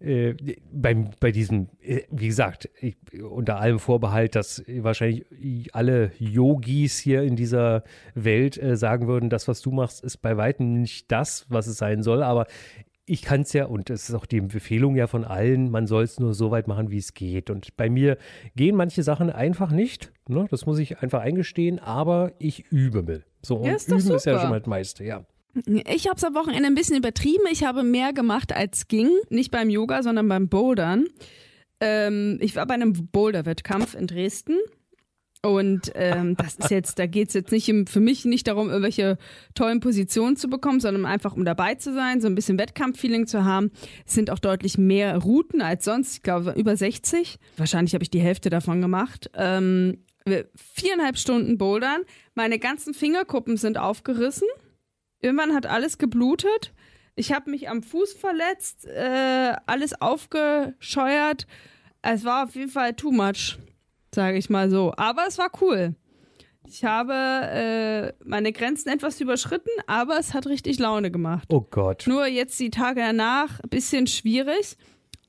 äh 0.00 0.34
beim, 0.70 1.08
bei 1.20 1.32
diesem, 1.32 1.68
äh, 1.80 2.02
wie 2.10 2.26
gesagt, 2.26 2.68
ich, 2.82 2.96
unter 3.22 3.60
allem 3.60 3.78
Vorbehalt, 3.78 4.34
dass 4.34 4.62
wahrscheinlich 4.68 5.24
alle 5.74 6.12
Yogis 6.18 6.98
hier 6.98 7.22
in 7.22 7.34
dieser 7.34 7.82
Welt 8.14 8.60
sagen 8.74 9.08
würden, 9.08 9.30
das, 9.30 9.48
was 9.48 9.62
du 9.62 9.70
machst, 9.70 9.85
machst, 9.86 10.04
ist 10.04 10.18
bei 10.18 10.36
weitem 10.36 10.80
nicht 10.80 11.12
das, 11.12 11.46
was 11.48 11.66
es 11.66 11.78
sein 11.78 12.02
soll, 12.02 12.22
aber 12.22 12.46
ich 13.08 13.22
kann 13.22 13.42
es 13.42 13.52
ja, 13.52 13.66
und 13.66 13.88
es 13.88 14.08
ist 14.08 14.14
auch 14.16 14.26
die 14.26 14.38
Empfehlung 14.38 14.96
ja 14.96 15.06
von 15.06 15.24
allen, 15.24 15.70
man 15.70 15.86
soll 15.86 16.02
es 16.02 16.18
nur 16.18 16.34
so 16.34 16.50
weit 16.50 16.66
machen, 16.66 16.90
wie 16.90 16.98
es 16.98 17.14
geht. 17.14 17.50
Und 17.50 17.76
bei 17.76 17.88
mir 17.88 18.18
gehen 18.56 18.74
manche 18.74 19.04
Sachen 19.04 19.30
einfach 19.30 19.70
nicht. 19.70 20.12
Ne? 20.28 20.46
Das 20.50 20.66
muss 20.66 20.78
ich 20.80 20.98
einfach 20.98 21.20
eingestehen, 21.20 21.78
aber 21.78 22.32
ich 22.40 22.64
übe. 22.72 23.22
So, 23.42 23.58
und 23.58 23.66
ja, 23.66 23.76
ist 23.76 23.88
üben 23.88 24.00
super. 24.00 24.16
ist 24.16 24.26
ja 24.26 24.40
schon 24.40 24.50
mal 24.50 24.58
das 24.58 24.66
meiste, 24.66 25.04
ja. 25.04 25.24
Ich 25.86 26.08
habe 26.08 26.16
es 26.16 26.24
am 26.24 26.34
Wochenende 26.34 26.66
ein 26.66 26.74
bisschen 26.74 26.96
übertrieben. 26.96 27.44
Ich 27.50 27.64
habe 27.64 27.84
mehr 27.84 28.12
gemacht 28.12 28.54
als 28.54 28.88
ging. 28.88 29.10
Nicht 29.30 29.52
beim 29.52 29.70
Yoga, 29.70 30.02
sondern 30.02 30.28
beim 30.28 30.48
Bouldern. 30.48 31.06
Ähm, 31.80 32.38
ich 32.40 32.56
war 32.56 32.66
bei 32.66 32.74
einem 32.74 32.92
Boulder-Wettkampf 32.92 33.94
in 33.94 34.08
Dresden 34.08 34.58
und 35.42 35.92
ähm, 35.94 36.36
das 36.36 36.56
ist 36.56 36.70
jetzt, 36.70 36.98
da 36.98 37.06
geht 37.06 37.28
es 37.28 37.34
jetzt 37.34 37.52
nicht 37.52 37.68
im, 37.68 37.86
für 37.86 38.00
mich 38.00 38.24
nicht 38.24 38.48
darum, 38.48 38.68
irgendwelche 38.68 39.18
tollen 39.54 39.80
Positionen 39.80 40.36
zu 40.36 40.48
bekommen, 40.48 40.80
sondern 40.80 41.06
einfach 41.06 41.34
um 41.34 41.44
dabei 41.44 41.74
zu 41.76 41.92
sein, 41.92 42.20
so 42.20 42.26
ein 42.26 42.34
bisschen 42.34 42.58
Wettkampffeeling 42.58 43.26
zu 43.26 43.44
haben. 43.44 43.70
Es 44.06 44.14
sind 44.14 44.30
auch 44.30 44.38
deutlich 44.38 44.78
mehr 44.78 45.16
Routen 45.18 45.62
als 45.62 45.84
sonst, 45.84 46.16
ich 46.16 46.22
glaube 46.22 46.54
über 46.56 46.76
60. 46.76 47.38
Wahrscheinlich 47.56 47.94
habe 47.94 48.02
ich 48.02 48.10
die 48.10 48.20
Hälfte 48.20 48.50
davon 48.50 48.80
gemacht. 48.80 49.30
Ähm, 49.34 50.04
viereinhalb 50.54 51.16
Stunden 51.18 51.58
Bouldern. 51.58 52.02
Meine 52.34 52.58
ganzen 52.58 52.94
Fingerkuppen 52.94 53.56
sind 53.56 53.78
aufgerissen. 53.78 54.48
Irgendwann 55.20 55.54
hat 55.54 55.66
alles 55.66 55.98
geblutet. 55.98 56.74
Ich 57.14 57.32
habe 57.32 57.50
mich 57.50 57.68
am 57.68 57.82
Fuß 57.82 58.12
verletzt, 58.12 58.86
äh, 58.86 59.54
alles 59.66 60.00
aufgescheuert. 60.00 61.46
Es 62.02 62.24
war 62.24 62.44
auf 62.44 62.54
jeden 62.54 62.70
Fall 62.70 62.94
too 62.94 63.10
much 63.10 63.58
sage 64.16 64.38
ich 64.38 64.50
mal 64.50 64.68
so. 64.68 64.92
Aber 64.96 65.26
es 65.28 65.38
war 65.38 65.50
cool. 65.60 65.94
Ich 66.68 66.84
habe 66.84 67.12
äh, 67.12 68.12
meine 68.24 68.52
Grenzen 68.52 68.88
etwas 68.88 69.20
überschritten, 69.20 69.70
aber 69.86 70.18
es 70.18 70.34
hat 70.34 70.48
richtig 70.48 70.80
Laune 70.80 71.12
gemacht. 71.12 71.46
Oh 71.52 71.60
Gott. 71.60 72.04
Nur 72.08 72.26
jetzt 72.26 72.58
die 72.58 72.70
Tage 72.70 73.00
danach 73.00 73.60
ein 73.60 73.68
bisschen 73.68 74.08
schwierig. 74.08 74.76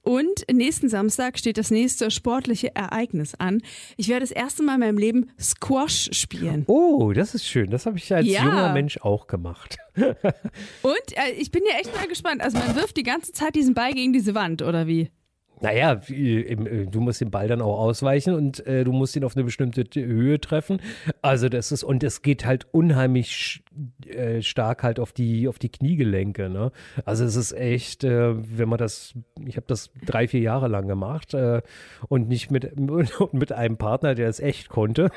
Und 0.01 0.45
nächsten 0.49 0.87
Samstag 0.87 1.37
steht 1.37 1.57
das 1.57 1.69
nächste 1.69 2.11
sportliche 2.11 2.73
Ereignis 2.73 3.35
an. 3.35 3.61
Ich 3.97 4.07
werde 4.07 4.21
das 4.21 4.31
erste 4.31 4.63
Mal 4.63 4.75
in 4.75 4.79
meinem 4.79 4.97
Leben 4.97 5.31
Squash 5.37 6.09
spielen. 6.13 6.63
Oh, 6.67 7.11
das 7.11 7.35
ist 7.35 7.45
schön. 7.45 7.69
Das 7.69 7.85
habe 7.85 7.97
ich 7.97 8.15
als 8.15 8.25
ja. 8.25 8.45
junger 8.45 8.71
Mensch 8.71 8.99
auch 9.01 9.27
gemacht. 9.27 9.77
Und 9.97 10.07
äh, 11.11 11.31
ich 11.37 11.51
bin 11.51 11.61
ja 11.69 11.77
echt 11.77 11.93
mal 11.93 12.07
gespannt. 12.07 12.41
Also 12.41 12.57
man 12.57 12.77
wirft 12.77 12.95
die 12.95 13.03
ganze 13.03 13.33
Zeit 13.33 13.53
diesen 13.55 13.73
Ball 13.73 13.91
gegen 13.91 14.13
diese 14.13 14.33
Wand, 14.33 14.61
oder 14.61 14.87
wie? 14.87 15.11
Naja, 15.59 15.99
äh, 16.09 16.85
du 16.85 17.01
musst 17.01 17.21
den 17.21 17.31
Ball 17.31 17.47
dann 17.47 17.61
auch 17.61 17.79
ausweichen 17.79 18.33
und 18.33 18.65
äh, 18.67 18.83
du 18.83 18.91
musst 18.91 19.15
ihn 19.15 19.23
auf 19.23 19.35
eine 19.35 19.43
bestimmte 19.43 19.83
Höhe 19.95 20.39
treffen. 20.39 20.79
Also 21.21 21.49
das 21.49 21.71
ist, 21.71 21.83
und 21.83 22.03
es 22.03 22.21
geht 22.21 22.45
halt 22.45 22.67
unheimlich 22.71 23.63
äh, 24.07 24.41
stark 24.41 24.83
halt 24.83 24.99
auf 24.99 25.13
die, 25.13 25.47
auf 25.47 25.57
die 25.57 25.69
Kniegelenke. 25.69 26.49
Ne? 26.49 26.71
Also 27.05 27.25
es 27.25 27.35
ist 27.35 27.53
echt, 27.53 28.03
äh, 28.03 28.35
wenn 28.57 28.69
man 28.69 28.77
das, 28.77 29.13
ich 29.45 29.57
habe 29.57 29.65
das 29.67 29.89
drei, 30.05 30.27
vier 30.27 30.41
Jahre 30.41 30.67
lang 30.67 30.87
gemacht 30.87 31.33
äh, 31.33 31.61
und 32.07 32.27
nicht 32.27 32.51
mit, 32.51 32.73
mit 33.33 33.51
einem 33.51 33.77
Partner, 33.77 34.13
der 34.13 34.29
es 34.29 34.39
echt 34.39 34.69
konnte. 34.69 35.09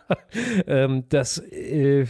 ähm, 0.66 1.04
das, 1.10 1.38
äh, 1.38 2.06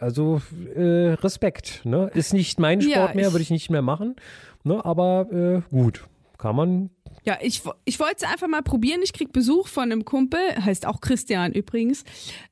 also 0.00 0.40
Respekt. 0.74 1.82
Ne? 1.84 2.10
Ist 2.14 2.32
nicht 2.32 2.58
mein 2.58 2.80
Sport 2.80 3.10
ja, 3.10 3.14
mehr, 3.14 3.32
würde 3.32 3.42
ich 3.42 3.50
nicht 3.50 3.70
mehr 3.70 3.82
machen. 3.82 4.16
Ne? 4.64 4.84
Aber 4.84 5.62
gut, 5.70 6.04
kann 6.38 6.56
man 6.56 6.90
ja, 7.26 7.38
ich, 7.42 7.62
ich 7.84 7.98
wollte 7.98 8.16
es 8.18 8.22
einfach 8.22 8.46
mal 8.46 8.62
probieren. 8.62 9.00
Ich 9.02 9.12
krieg 9.12 9.32
Besuch 9.32 9.66
von 9.66 9.84
einem 9.84 10.04
Kumpel, 10.04 10.38
heißt 10.64 10.86
auch 10.86 11.00
Christian 11.00 11.52
übrigens. 11.52 12.04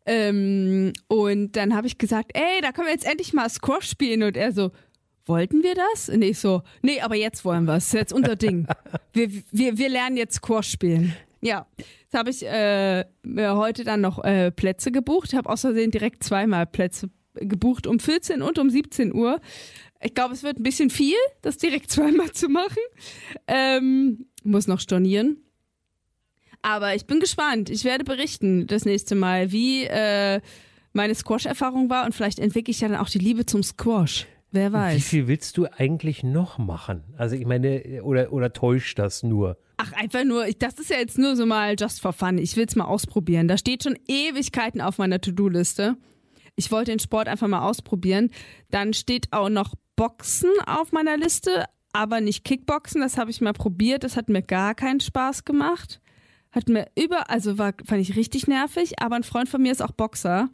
Ähm, 0.04 0.92
und 1.06 1.52
dann 1.52 1.76
habe 1.76 1.86
ich 1.86 1.96
gesagt, 1.96 2.32
ey, 2.34 2.60
da 2.60 2.72
können 2.72 2.88
wir 2.88 2.92
jetzt 2.92 3.06
endlich 3.06 3.32
mal 3.32 3.48
Squash 3.48 3.88
spielen. 3.88 4.24
Und 4.24 4.36
er 4.36 4.50
so, 4.50 4.72
wollten 5.26 5.62
wir 5.62 5.74
das? 5.76 6.08
Und 6.08 6.22
ich 6.22 6.40
so, 6.40 6.62
nee, 6.82 7.00
aber 7.00 7.14
jetzt 7.14 7.44
wollen 7.44 7.66
wir 7.66 7.76
es. 7.76 7.92
Jetzt 7.92 8.12
unser 8.12 8.36
Ding. 8.36 8.66
Wir, 9.12 9.30
wir, 9.52 9.78
wir 9.78 9.88
lernen 9.88 10.16
jetzt 10.16 10.34
Squash 10.34 10.68
spielen. 10.68 11.14
Ja, 11.40 11.68
jetzt 11.76 12.14
habe 12.14 12.30
ich 12.30 12.44
äh, 12.44 13.04
heute 13.38 13.84
dann 13.84 14.00
noch 14.00 14.24
äh, 14.24 14.50
Plätze 14.50 14.90
gebucht. 14.90 15.34
Habe 15.34 15.48
außerdem 15.50 15.92
direkt 15.92 16.24
zweimal 16.24 16.66
Plätze 16.66 17.10
gebucht, 17.34 17.86
um 17.86 18.00
14 18.00 18.42
und 18.42 18.58
um 18.58 18.70
17 18.70 19.14
Uhr. 19.14 19.40
Ich 20.04 20.14
glaube, 20.14 20.34
es 20.34 20.42
wird 20.42 20.58
ein 20.58 20.62
bisschen 20.62 20.90
viel, 20.90 21.16
das 21.42 21.56
direkt 21.56 21.90
zweimal 21.90 22.30
zu 22.32 22.48
machen. 22.48 22.82
Ähm, 23.46 24.26
muss 24.42 24.66
noch 24.66 24.80
stornieren. 24.80 25.38
Aber 26.62 26.94
ich 26.94 27.06
bin 27.06 27.20
gespannt. 27.20 27.68
Ich 27.70 27.84
werde 27.84 28.04
berichten 28.04 28.66
das 28.66 28.84
nächste 28.84 29.14
Mal, 29.14 29.52
wie 29.52 29.84
äh, 29.84 30.40
meine 30.92 31.14
Squash-Erfahrung 31.14 31.90
war 31.90 32.06
und 32.06 32.14
vielleicht 32.14 32.38
entwickle 32.38 32.70
ich 32.70 32.80
ja 32.80 32.88
dann 32.88 32.98
auch 32.98 33.08
die 33.08 33.18
Liebe 33.18 33.44
zum 33.44 33.62
Squash. 33.62 34.26
Wer 34.50 34.72
weiß. 34.72 34.96
Wie 34.96 35.00
viel 35.00 35.26
willst 35.26 35.56
du 35.56 35.66
eigentlich 35.66 36.22
noch 36.22 36.58
machen? 36.58 37.02
Also 37.16 37.34
ich 37.34 37.44
meine, 37.44 38.02
oder, 38.02 38.32
oder 38.32 38.52
täuscht 38.52 38.98
das 39.00 39.24
nur? 39.24 39.58
Ach, 39.78 39.92
einfach 39.94 40.22
nur, 40.22 40.46
das 40.58 40.74
ist 40.74 40.90
ja 40.90 40.98
jetzt 40.98 41.18
nur 41.18 41.34
so 41.34 41.44
mal 41.44 41.74
just 41.78 42.00
for 42.00 42.12
fun. 42.12 42.38
Ich 42.38 42.56
will 42.56 42.64
es 42.66 42.76
mal 42.76 42.84
ausprobieren. 42.84 43.48
Da 43.48 43.58
steht 43.58 43.82
schon 43.82 43.98
Ewigkeiten 44.06 44.80
auf 44.80 44.98
meiner 44.98 45.20
To-Do-Liste. 45.20 45.96
Ich 46.54 46.70
wollte 46.70 46.92
den 46.92 47.00
Sport 47.00 47.26
einfach 47.26 47.48
mal 47.48 47.68
ausprobieren. 47.68 48.30
Dann 48.70 48.94
steht 48.94 49.32
auch 49.32 49.48
noch 49.48 49.74
Boxen 49.96 50.50
auf 50.66 50.92
meiner 50.92 51.16
Liste, 51.16 51.64
aber 51.92 52.20
nicht 52.20 52.44
Kickboxen. 52.44 53.00
Das 53.00 53.16
habe 53.18 53.30
ich 53.30 53.40
mal 53.40 53.52
probiert. 53.52 54.04
Das 54.04 54.16
hat 54.16 54.28
mir 54.28 54.42
gar 54.42 54.74
keinen 54.74 55.00
Spaß 55.00 55.44
gemacht. 55.44 56.00
Hat 56.52 56.68
mir 56.68 56.88
über, 56.96 57.30
also 57.30 57.58
war, 57.58 57.74
fand 57.84 58.00
ich 58.00 58.16
richtig 58.16 58.46
nervig. 58.46 59.00
Aber 59.00 59.16
ein 59.16 59.22
Freund 59.22 59.48
von 59.48 59.62
mir 59.62 59.72
ist 59.72 59.82
auch 59.82 59.92
Boxer. 59.92 60.50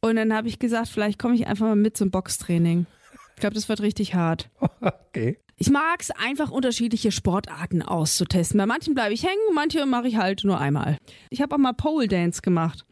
Und 0.00 0.16
dann 0.16 0.34
habe 0.34 0.48
ich 0.48 0.58
gesagt, 0.58 0.88
vielleicht 0.88 1.18
komme 1.18 1.34
ich 1.34 1.46
einfach 1.46 1.66
mal 1.66 1.76
mit 1.76 1.96
zum 1.96 2.10
Boxtraining. 2.10 2.86
Ich 3.34 3.40
glaube, 3.40 3.54
das 3.54 3.68
wird 3.68 3.80
richtig 3.80 4.14
hart. 4.14 4.50
Okay. 4.80 5.38
Ich 5.56 5.70
mag 5.70 6.00
es 6.00 6.10
einfach, 6.10 6.50
unterschiedliche 6.50 7.12
Sportarten 7.12 7.82
auszutesten. 7.82 8.58
Bei 8.58 8.66
manchen 8.66 8.94
bleibe 8.94 9.14
ich 9.14 9.22
hängen, 9.22 9.54
manche 9.54 9.84
mache 9.86 10.08
ich 10.08 10.16
halt 10.16 10.42
nur 10.42 10.58
einmal. 10.58 10.96
Ich 11.30 11.40
habe 11.42 11.54
auch 11.54 11.58
mal 11.58 11.72
Pole 11.74 12.08
Dance 12.08 12.40
gemacht 12.42 12.84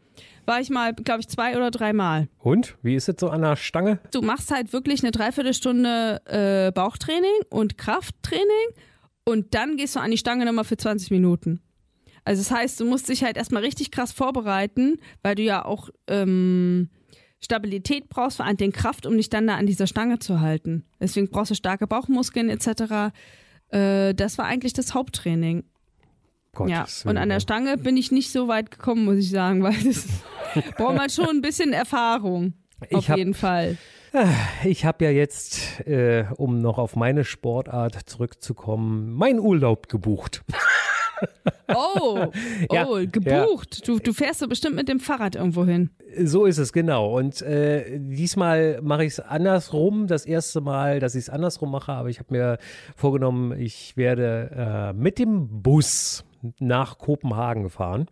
war 0.45 0.59
ich 0.59 0.69
mal, 0.69 0.93
glaube 0.93 1.21
ich, 1.21 1.27
zwei 1.27 1.55
oder 1.55 1.71
dreimal. 1.71 2.27
Und? 2.39 2.77
Wie 2.81 2.95
ist 2.95 3.09
es 3.09 3.15
so 3.19 3.29
an 3.29 3.41
der 3.41 3.55
Stange? 3.55 3.99
Du 4.11 4.21
machst 4.21 4.51
halt 4.51 4.73
wirklich 4.73 5.03
eine 5.03 5.11
Dreiviertelstunde 5.11 6.21
äh, 6.25 6.71
Bauchtraining 6.71 7.41
und 7.49 7.77
Krafttraining 7.77 8.45
und 9.23 9.53
dann 9.53 9.77
gehst 9.77 9.95
du 9.95 9.99
an 9.99 10.11
die 10.11 10.17
Stange 10.17 10.45
nochmal 10.45 10.65
für 10.65 10.77
20 10.77 11.11
Minuten. 11.11 11.61
Also 12.23 12.41
das 12.41 12.51
heißt, 12.51 12.79
du 12.79 12.85
musst 12.85 13.09
dich 13.09 13.23
halt 13.23 13.37
erstmal 13.37 13.63
richtig 13.63 13.91
krass 13.91 14.11
vorbereiten, 14.11 14.97
weil 15.23 15.35
du 15.35 15.41
ja 15.41 15.65
auch 15.65 15.89
ähm, 16.07 16.89
Stabilität 17.39 18.09
brauchst, 18.09 18.37
vor 18.37 18.45
allem 18.45 18.57
den 18.57 18.71
Kraft, 18.71 19.05
um 19.05 19.17
dich 19.17 19.29
dann 19.29 19.47
da 19.47 19.55
an 19.55 19.65
dieser 19.65 19.87
Stange 19.87 20.19
zu 20.19 20.39
halten. 20.39 20.85
Deswegen 20.99 21.29
brauchst 21.29 21.51
du 21.51 21.55
starke 21.55 21.87
Bauchmuskeln 21.87 22.49
etc. 22.49 23.13
Äh, 23.69 24.13
das 24.13 24.37
war 24.37 24.45
eigentlich 24.45 24.73
das 24.73 24.93
Haupttraining. 24.93 25.63
Gottes 26.53 27.03
ja, 27.03 27.09
und 27.09 27.17
an 27.17 27.29
der 27.29 27.39
Stange 27.39 27.77
bin 27.77 27.95
ich 27.95 28.11
nicht 28.11 28.31
so 28.31 28.47
weit 28.47 28.71
gekommen, 28.71 29.05
muss 29.05 29.17
ich 29.17 29.29
sagen, 29.29 29.63
weil 29.63 29.75
das 29.83 30.05
braucht 30.77 30.97
man 30.97 31.09
schon 31.09 31.29
ein 31.29 31.41
bisschen 31.41 31.73
Erfahrung. 31.73 32.53
Auf 32.91 33.09
hab, 33.09 33.17
jeden 33.17 33.33
Fall. 33.33 33.77
Ich 34.65 34.83
habe 34.83 35.05
ja 35.05 35.11
jetzt, 35.11 35.79
äh, 35.87 36.25
um 36.35 36.57
noch 36.57 36.77
auf 36.77 36.95
meine 36.95 37.23
Sportart 37.23 37.97
zurückzukommen, 38.09 39.13
meinen 39.13 39.39
Urlaub 39.39 39.87
gebucht. 39.87 40.43
Oh, 41.67 42.31
oh, 42.69 42.73
ja, 42.73 43.05
gebucht. 43.05 43.79
Ja. 43.79 43.85
Du, 43.85 43.99
du 43.99 44.13
fährst 44.13 44.39
so 44.39 44.47
bestimmt 44.47 44.75
mit 44.75 44.89
dem 44.89 44.99
Fahrrad 44.99 45.35
irgendwo 45.35 45.65
hin. 45.65 45.91
So 46.23 46.45
ist 46.45 46.57
es, 46.57 46.73
genau. 46.73 47.17
Und 47.17 47.41
äh, 47.41 47.99
diesmal 47.99 48.81
mache 48.81 49.05
ich 49.05 49.13
es 49.13 49.19
andersrum. 49.19 50.07
Das 50.07 50.25
erste 50.25 50.61
Mal, 50.61 50.99
dass 50.99 51.15
ich 51.15 51.21
es 51.21 51.29
andersrum 51.29 51.71
mache, 51.71 51.93
aber 51.93 52.09
ich 52.09 52.19
habe 52.19 52.33
mir 52.33 52.57
vorgenommen, 52.95 53.57
ich 53.57 53.95
werde 53.95 54.91
äh, 54.91 54.93
mit 54.93 55.19
dem 55.19 55.61
Bus 55.61 56.25
nach 56.59 56.97
Kopenhagen 56.97 57.63
gefahren. 57.63 58.07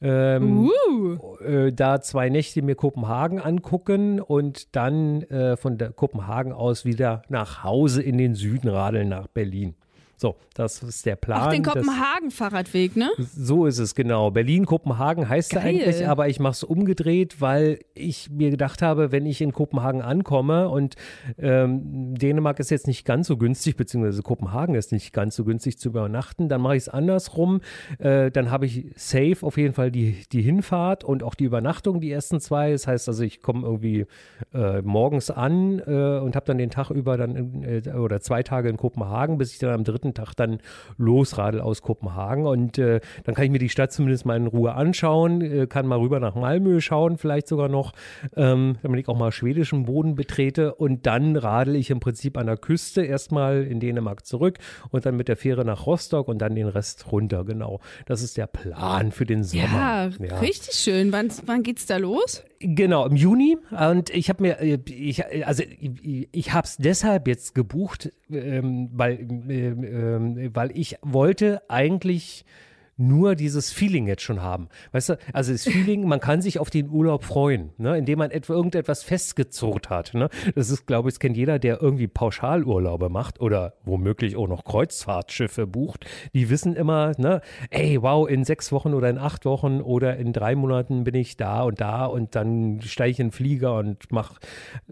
Ähm, 0.00 0.68
uh. 0.68 1.36
äh, 1.44 1.72
da 1.72 2.00
zwei 2.00 2.28
Nächte 2.28 2.60
mir 2.60 2.74
Kopenhagen 2.74 3.40
angucken 3.40 4.20
und 4.20 4.74
dann 4.74 5.22
äh, 5.22 5.56
von 5.56 5.78
Kopenhagen 5.94 6.52
aus 6.52 6.84
wieder 6.84 7.22
nach 7.28 7.62
Hause 7.62 8.02
in 8.02 8.18
den 8.18 8.34
Süden 8.34 8.68
radeln 8.68 9.08
nach 9.08 9.28
Berlin. 9.28 9.76
So, 10.22 10.36
das 10.54 10.84
ist 10.84 11.04
der 11.04 11.16
Plan. 11.16 11.40
Ach, 11.42 11.50
den 11.50 11.64
Kopenhagen-Fahrradweg, 11.64 12.94
ne? 12.94 13.10
So 13.18 13.66
ist 13.66 13.80
es, 13.80 13.96
genau. 13.96 14.30
Berlin-Kopenhagen 14.30 15.28
heißt 15.28 15.52
er 15.54 15.62
eigentlich, 15.62 16.06
aber 16.06 16.28
ich 16.28 16.38
mache 16.38 16.52
es 16.52 16.62
umgedreht, 16.62 17.40
weil 17.40 17.80
ich 17.94 18.30
mir 18.30 18.50
gedacht 18.50 18.82
habe, 18.82 19.10
wenn 19.10 19.26
ich 19.26 19.40
in 19.40 19.50
Kopenhagen 19.50 20.00
ankomme 20.00 20.68
und 20.68 20.94
ähm, 21.38 22.14
Dänemark 22.14 22.60
ist 22.60 22.70
jetzt 22.70 22.86
nicht 22.86 23.04
ganz 23.04 23.26
so 23.26 23.36
günstig, 23.36 23.76
beziehungsweise 23.76 24.22
Kopenhagen 24.22 24.76
ist 24.76 24.92
nicht 24.92 25.12
ganz 25.12 25.34
so 25.34 25.42
günstig 25.42 25.78
zu 25.80 25.88
übernachten, 25.88 26.48
dann 26.48 26.60
mache 26.60 26.76
ich 26.76 26.84
es 26.84 26.88
andersrum. 26.88 27.60
Äh, 27.98 28.30
dann 28.30 28.52
habe 28.52 28.66
ich 28.66 28.92
safe 28.94 29.38
auf 29.40 29.56
jeden 29.56 29.74
Fall 29.74 29.90
die, 29.90 30.22
die 30.30 30.42
Hinfahrt 30.42 31.02
und 31.02 31.24
auch 31.24 31.34
die 31.34 31.46
Übernachtung, 31.46 32.00
die 32.00 32.12
ersten 32.12 32.38
zwei. 32.38 32.70
Das 32.70 32.86
heißt 32.86 33.08
also, 33.08 33.24
ich 33.24 33.42
komme 33.42 33.66
irgendwie 33.66 34.06
äh, 34.54 34.82
morgens 34.82 35.32
an 35.32 35.80
äh, 35.80 36.20
und 36.20 36.36
habe 36.36 36.46
dann 36.46 36.58
den 36.58 36.70
Tag 36.70 36.90
über 36.90 37.16
dann 37.16 37.34
in, 37.34 37.64
äh, 37.64 37.90
oder 37.90 38.20
zwei 38.20 38.44
Tage 38.44 38.68
in 38.68 38.76
Kopenhagen, 38.76 39.36
bis 39.36 39.52
ich 39.52 39.58
dann 39.58 39.70
am 39.70 39.82
dritten 39.82 40.11
Tag 40.14 40.34
dann 40.34 40.58
losradel 40.96 41.60
aus 41.60 41.82
Kopenhagen. 41.82 42.46
Und 42.46 42.78
äh, 42.78 43.00
dann 43.24 43.34
kann 43.34 43.44
ich 43.44 43.50
mir 43.50 43.58
die 43.58 43.68
Stadt 43.68 43.92
zumindest 43.92 44.26
mal 44.26 44.36
in 44.36 44.46
Ruhe 44.46 44.74
anschauen, 44.74 45.40
äh, 45.40 45.66
kann 45.66 45.86
mal 45.86 45.98
rüber 45.98 46.20
nach 46.20 46.34
Malmö 46.34 46.80
schauen, 46.80 47.18
vielleicht 47.18 47.48
sogar 47.48 47.68
noch, 47.68 47.92
ähm, 48.36 48.76
damit 48.82 49.00
ich 49.00 49.08
auch 49.08 49.18
mal 49.18 49.32
schwedischen 49.32 49.84
Boden 49.84 50.14
betrete. 50.14 50.74
Und 50.74 51.06
dann 51.06 51.36
radel 51.36 51.76
ich 51.76 51.90
im 51.90 52.00
Prinzip 52.00 52.36
an 52.36 52.46
der 52.46 52.56
Küste 52.56 53.02
erstmal 53.02 53.62
in 53.62 53.80
Dänemark 53.80 54.26
zurück 54.26 54.58
und 54.90 55.06
dann 55.06 55.16
mit 55.16 55.28
der 55.28 55.36
Fähre 55.36 55.64
nach 55.64 55.86
Rostock 55.86 56.28
und 56.28 56.38
dann 56.38 56.54
den 56.54 56.68
Rest 56.68 57.10
runter. 57.10 57.44
Genau. 57.44 57.80
Das 58.06 58.22
ist 58.22 58.36
der 58.36 58.46
Plan 58.46 59.12
für 59.12 59.26
den 59.26 59.44
Sommer. 59.44 59.62
Ja, 59.64 60.10
ja. 60.18 60.38
richtig 60.38 60.74
schön. 60.74 61.12
Wann, 61.12 61.30
wann 61.46 61.62
geht's 61.62 61.86
da 61.86 61.96
los? 61.96 62.42
Genau, 62.64 63.06
im 63.06 63.16
Juni. 63.16 63.58
Und 63.70 64.10
ich 64.10 64.28
habe 64.28 64.42
mir, 64.42 64.60
äh, 64.60 64.78
ich, 64.86 65.24
also 65.46 65.62
ich, 65.62 66.28
ich 66.30 66.52
habe 66.52 66.66
es 66.66 66.76
deshalb 66.76 67.26
jetzt 67.26 67.54
gebucht, 67.54 68.12
ähm, 68.30 68.88
weil, 68.92 69.18
ähm, 69.92 70.50
weil 70.54 70.76
ich 70.76 70.96
wollte 71.02 71.62
eigentlich 71.68 72.44
nur 72.96 73.34
dieses 73.34 73.72
Feeling 73.72 74.06
jetzt 74.06 74.22
schon 74.22 74.42
haben. 74.42 74.68
Weißt 74.92 75.10
du, 75.10 75.18
also 75.32 75.52
das 75.52 75.64
Feeling, 75.64 76.06
man 76.06 76.20
kann 76.20 76.42
sich 76.42 76.58
auf 76.58 76.70
den 76.70 76.90
Urlaub 76.90 77.24
freuen, 77.24 77.70
ne, 77.78 77.96
indem 77.96 78.18
man 78.18 78.30
etwa 78.30 78.54
irgendetwas 78.54 79.02
festgezurrt 79.02 79.90
hat. 79.90 80.14
Ne? 80.14 80.28
Das 80.54 80.70
ist, 80.70 80.86
glaube 80.86 81.08
ich, 81.08 81.14
das 81.14 81.20
kennt 81.20 81.36
jeder, 81.36 81.58
der 81.58 81.80
irgendwie 81.80 82.06
Pauschalurlaube 82.06 83.08
macht 83.08 83.40
oder 83.40 83.74
womöglich 83.84 84.36
auch 84.36 84.48
noch 84.48 84.64
Kreuzfahrtschiffe 84.64 85.66
bucht. 85.66 86.04
Die 86.34 86.50
wissen 86.50 86.76
immer, 86.76 87.12
ne, 87.18 87.40
ey, 87.70 88.00
wow, 88.02 88.28
in 88.28 88.44
sechs 88.44 88.72
Wochen 88.72 88.94
oder 88.94 89.08
in 89.08 89.18
acht 89.18 89.44
Wochen 89.44 89.80
oder 89.80 90.16
in 90.16 90.32
drei 90.32 90.54
Monaten 90.54 91.04
bin 91.04 91.14
ich 91.14 91.36
da 91.36 91.62
und 91.62 91.80
da 91.80 92.04
und 92.06 92.34
dann 92.34 92.80
steige 92.82 93.10
ich 93.10 93.20
in 93.20 93.28
den 93.28 93.32
Flieger 93.32 93.76
und 93.76 94.12
mache 94.12 94.36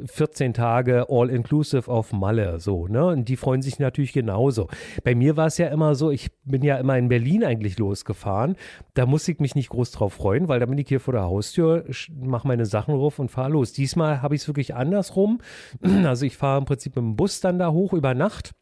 14 0.06 0.54
Tage 0.54 1.06
all-inclusive 1.08 1.90
auf 1.90 2.12
Malle, 2.12 2.60
so, 2.60 2.86
ne? 2.86 3.06
Und 3.06 3.28
die 3.28 3.36
freuen 3.36 3.62
sich 3.62 3.78
natürlich 3.78 4.12
genauso. 4.12 4.68
Bei 5.04 5.14
mir 5.14 5.36
war 5.36 5.46
es 5.46 5.58
ja 5.58 5.68
immer 5.68 5.94
so, 5.94 6.10
ich 6.10 6.30
bin 6.44 6.62
ja 6.62 6.76
immer 6.76 6.96
in 6.96 7.08
Berlin 7.08 7.44
eigentlich 7.44 7.78
los 7.78 7.89
losgefahren. 7.90 8.56
Da 8.94 9.06
muss 9.06 9.26
ich 9.28 9.40
mich 9.40 9.54
nicht 9.54 9.70
groß 9.70 9.90
drauf 9.90 10.14
freuen, 10.14 10.48
weil 10.48 10.60
da 10.60 10.66
bin 10.66 10.78
ich 10.78 10.88
hier 10.88 11.00
vor 11.00 11.12
der 11.12 11.24
Haustür, 11.24 11.84
mache 12.14 12.46
meine 12.46 12.66
Sachen 12.66 12.94
ruf 12.94 13.18
und 13.18 13.30
fahre 13.30 13.50
los. 13.50 13.72
Diesmal 13.72 14.22
habe 14.22 14.34
ich 14.34 14.42
es 14.42 14.48
wirklich 14.48 14.74
andersrum. 14.74 15.40
Also 16.10 16.24
ich 16.24 16.36
fahre 16.36 16.58
im 16.58 16.64
Prinzip 16.64 16.96
mit 16.96 17.04
dem 17.04 17.16
Bus 17.16 17.40
dann 17.40 17.58
da 17.58 17.70
hoch 17.70 17.92
über 17.92 18.14
Nacht 18.14 18.52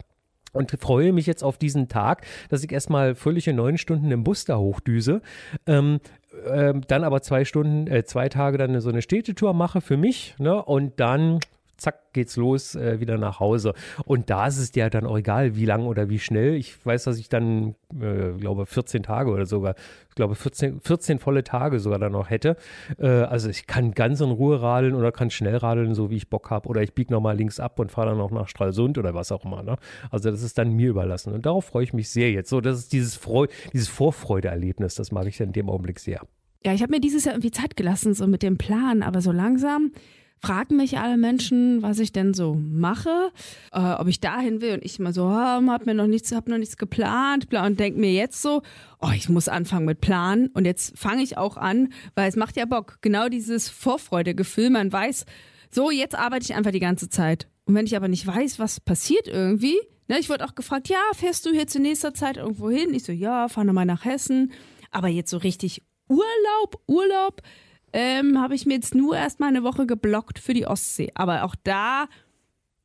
und 0.51 0.71
freue 0.79 1.13
mich 1.13 1.25
jetzt 1.25 1.43
auf 1.43 1.57
diesen 1.57 1.87
Tag, 1.87 2.25
dass 2.49 2.63
ich 2.63 2.71
erstmal 2.71 3.15
völlige 3.15 3.53
neun 3.53 3.77
Stunden 3.77 4.11
im 4.11 4.23
Bus 4.23 4.45
da 4.45 4.57
hochdüse. 4.57 5.21
Ähm, 5.65 5.99
ähm, 6.45 6.81
dann 6.87 7.03
aber 7.03 7.21
zwei 7.21 7.45
Stunden, 7.45 7.87
äh, 7.87 8.03
zwei 8.03 8.29
Tage 8.29 8.57
dann 8.57 8.79
so 8.81 8.89
eine 8.89 9.01
Städtetour 9.01 9.53
mache 9.53 9.81
für 9.81 9.97
mich, 9.97 10.35
ne? 10.37 10.63
Und 10.63 10.99
dann 10.99 11.39
zack, 11.79 12.13
geht's 12.13 12.35
los, 12.35 12.75
äh, 12.75 12.99
wieder 12.99 13.17
nach 13.17 13.39
Hause. 13.39 13.73
Und 14.05 14.29
da 14.29 14.47
ist 14.47 14.57
es 14.57 14.71
dir 14.71 14.89
dann 14.89 15.05
auch 15.05 15.17
egal, 15.17 15.55
wie 15.55 15.65
lang 15.65 15.85
oder 15.85 16.09
wie 16.09 16.19
schnell. 16.19 16.55
Ich 16.55 16.85
weiß, 16.85 17.05
dass 17.05 17.17
ich 17.17 17.29
dann, 17.29 17.75
äh, 17.99 18.33
glaube 18.37 18.65
14 18.65 19.03
Tage 19.03 19.31
oder 19.31 19.45
sogar, 19.45 19.75
ich 20.09 20.15
glaube 20.15 20.35
14, 20.35 20.81
14 20.81 21.19
volle 21.19 21.43
Tage 21.43 21.79
sogar 21.79 21.99
dann 21.99 22.11
noch 22.11 22.29
hätte. 22.29 22.57
Äh, 22.97 23.07
also 23.07 23.49
ich 23.49 23.67
kann 23.67 23.91
ganz 23.91 24.21
in 24.21 24.31
Ruhe 24.31 24.61
radeln 24.61 24.95
oder 24.95 25.11
kann 25.11 25.29
schnell 25.29 25.57
radeln, 25.57 25.93
so 25.93 26.09
wie 26.09 26.17
ich 26.17 26.29
Bock 26.29 26.49
habe. 26.49 26.67
Oder 26.67 26.81
ich 26.81 26.93
biege 26.93 27.13
nochmal 27.13 27.37
links 27.37 27.59
ab 27.59 27.79
und 27.79 27.91
fahre 27.91 28.09
dann 28.09 28.19
auch 28.19 28.31
nach 28.31 28.47
Stralsund 28.47 28.97
oder 28.97 29.13
was 29.13 29.31
auch 29.31 29.45
immer. 29.45 29.63
Ne? 29.63 29.77
Also 30.11 30.31
das 30.31 30.43
ist 30.43 30.57
dann 30.57 30.73
mir 30.73 30.89
überlassen. 30.89 31.33
Und 31.33 31.45
darauf 31.45 31.65
freue 31.65 31.83
ich 31.83 31.93
mich 31.93 32.09
sehr 32.09 32.31
jetzt. 32.31 32.49
So, 32.49 32.61
das 32.61 32.79
ist 32.79 32.93
dieses, 32.93 33.15
Freu 33.15 33.47
dieses 33.73 33.87
Vorfreude-Erlebnis, 33.87 34.95
das 34.95 35.11
mag 35.11 35.27
ich 35.27 35.37
dann 35.37 35.47
in 35.47 35.53
dem 35.53 35.69
Augenblick 35.69 35.99
sehr. 35.99 36.21
Ja, 36.65 36.73
ich 36.73 36.81
habe 36.81 36.91
mir 36.91 36.99
dieses 36.99 37.23
Jahr 37.23 37.35
irgendwie 37.35 37.51
Zeit 37.51 37.77
gelassen, 37.77 38.13
so 38.13 38.27
mit 38.27 38.43
dem 38.43 38.57
Plan, 38.57 39.01
aber 39.01 39.21
so 39.21 39.31
langsam 39.31 39.91
fragen 40.41 40.77
mich 40.77 40.97
alle 40.97 41.17
Menschen, 41.17 41.81
was 41.81 41.99
ich 41.99 42.11
denn 42.11 42.33
so 42.33 42.55
mache, 42.55 43.31
äh, 43.71 43.79
ob 43.79 44.07
ich 44.07 44.19
dahin 44.19 44.61
will. 44.61 44.73
Und 44.73 44.85
ich 44.85 44.99
immer 44.99 45.13
so, 45.13 45.25
oh, 45.25 45.31
hab 45.31 45.85
mir 45.85 45.93
noch 45.93 46.07
nichts, 46.07 46.31
hab 46.31 46.47
noch 46.47 46.57
nichts 46.57 46.77
geplant 46.77 47.53
und 47.53 47.79
denke 47.79 47.99
mir 47.99 48.13
jetzt 48.13 48.41
so, 48.41 48.61
oh, 49.01 49.11
ich 49.13 49.29
muss 49.29 49.47
anfangen 49.47 49.85
mit 49.85 50.01
Planen. 50.01 50.47
Und 50.47 50.65
jetzt 50.65 50.97
fange 50.97 51.23
ich 51.23 51.37
auch 51.37 51.57
an, 51.57 51.89
weil 52.15 52.29
es 52.29 52.35
macht 52.35 52.57
ja 52.57 52.65
Bock. 52.65 52.97
Genau 53.01 53.29
dieses 53.29 53.69
Vorfreudegefühl, 53.69 54.69
man 54.69 54.91
weiß, 54.91 55.25
so 55.69 55.91
jetzt 55.91 56.15
arbeite 56.15 56.45
ich 56.45 56.55
einfach 56.55 56.71
die 56.71 56.79
ganze 56.79 57.09
Zeit. 57.09 57.47
Und 57.65 57.75
wenn 57.75 57.85
ich 57.85 57.95
aber 57.95 58.07
nicht 58.07 58.25
weiß, 58.25 58.59
was 58.59 58.79
passiert 58.79 59.27
irgendwie, 59.27 59.77
ne, 60.07 60.19
ich 60.19 60.29
wurde 60.29 60.45
auch 60.45 60.55
gefragt, 60.55 60.89
ja, 60.89 61.01
fährst 61.13 61.45
du 61.45 61.51
hier 61.51 61.67
zu 61.67 61.79
nächster 61.79 62.13
Zeit 62.13 62.37
irgendwo 62.37 62.69
hin? 62.69 62.93
Ich 62.93 63.03
so, 63.03 63.11
ja, 63.11 63.47
fahr 63.47 63.63
nochmal 63.63 63.85
nach 63.85 64.05
Hessen, 64.05 64.51
aber 64.89 65.07
jetzt 65.07 65.29
so 65.29 65.37
richtig 65.37 65.83
Urlaub, 66.07 66.81
Urlaub, 66.87 67.43
ähm, 67.93 68.39
habe 68.39 68.55
ich 68.55 68.65
mir 68.65 68.75
jetzt 68.75 68.95
nur 68.95 69.15
erstmal 69.15 69.49
eine 69.49 69.63
Woche 69.63 69.85
geblockt 69.85 70.39
für 70.39 70.53
die 70.53 70.67
Ostsee. 70.67 71.11
Aber 71.15 71.43
auch 71.43 71.55
da 71.63 72.07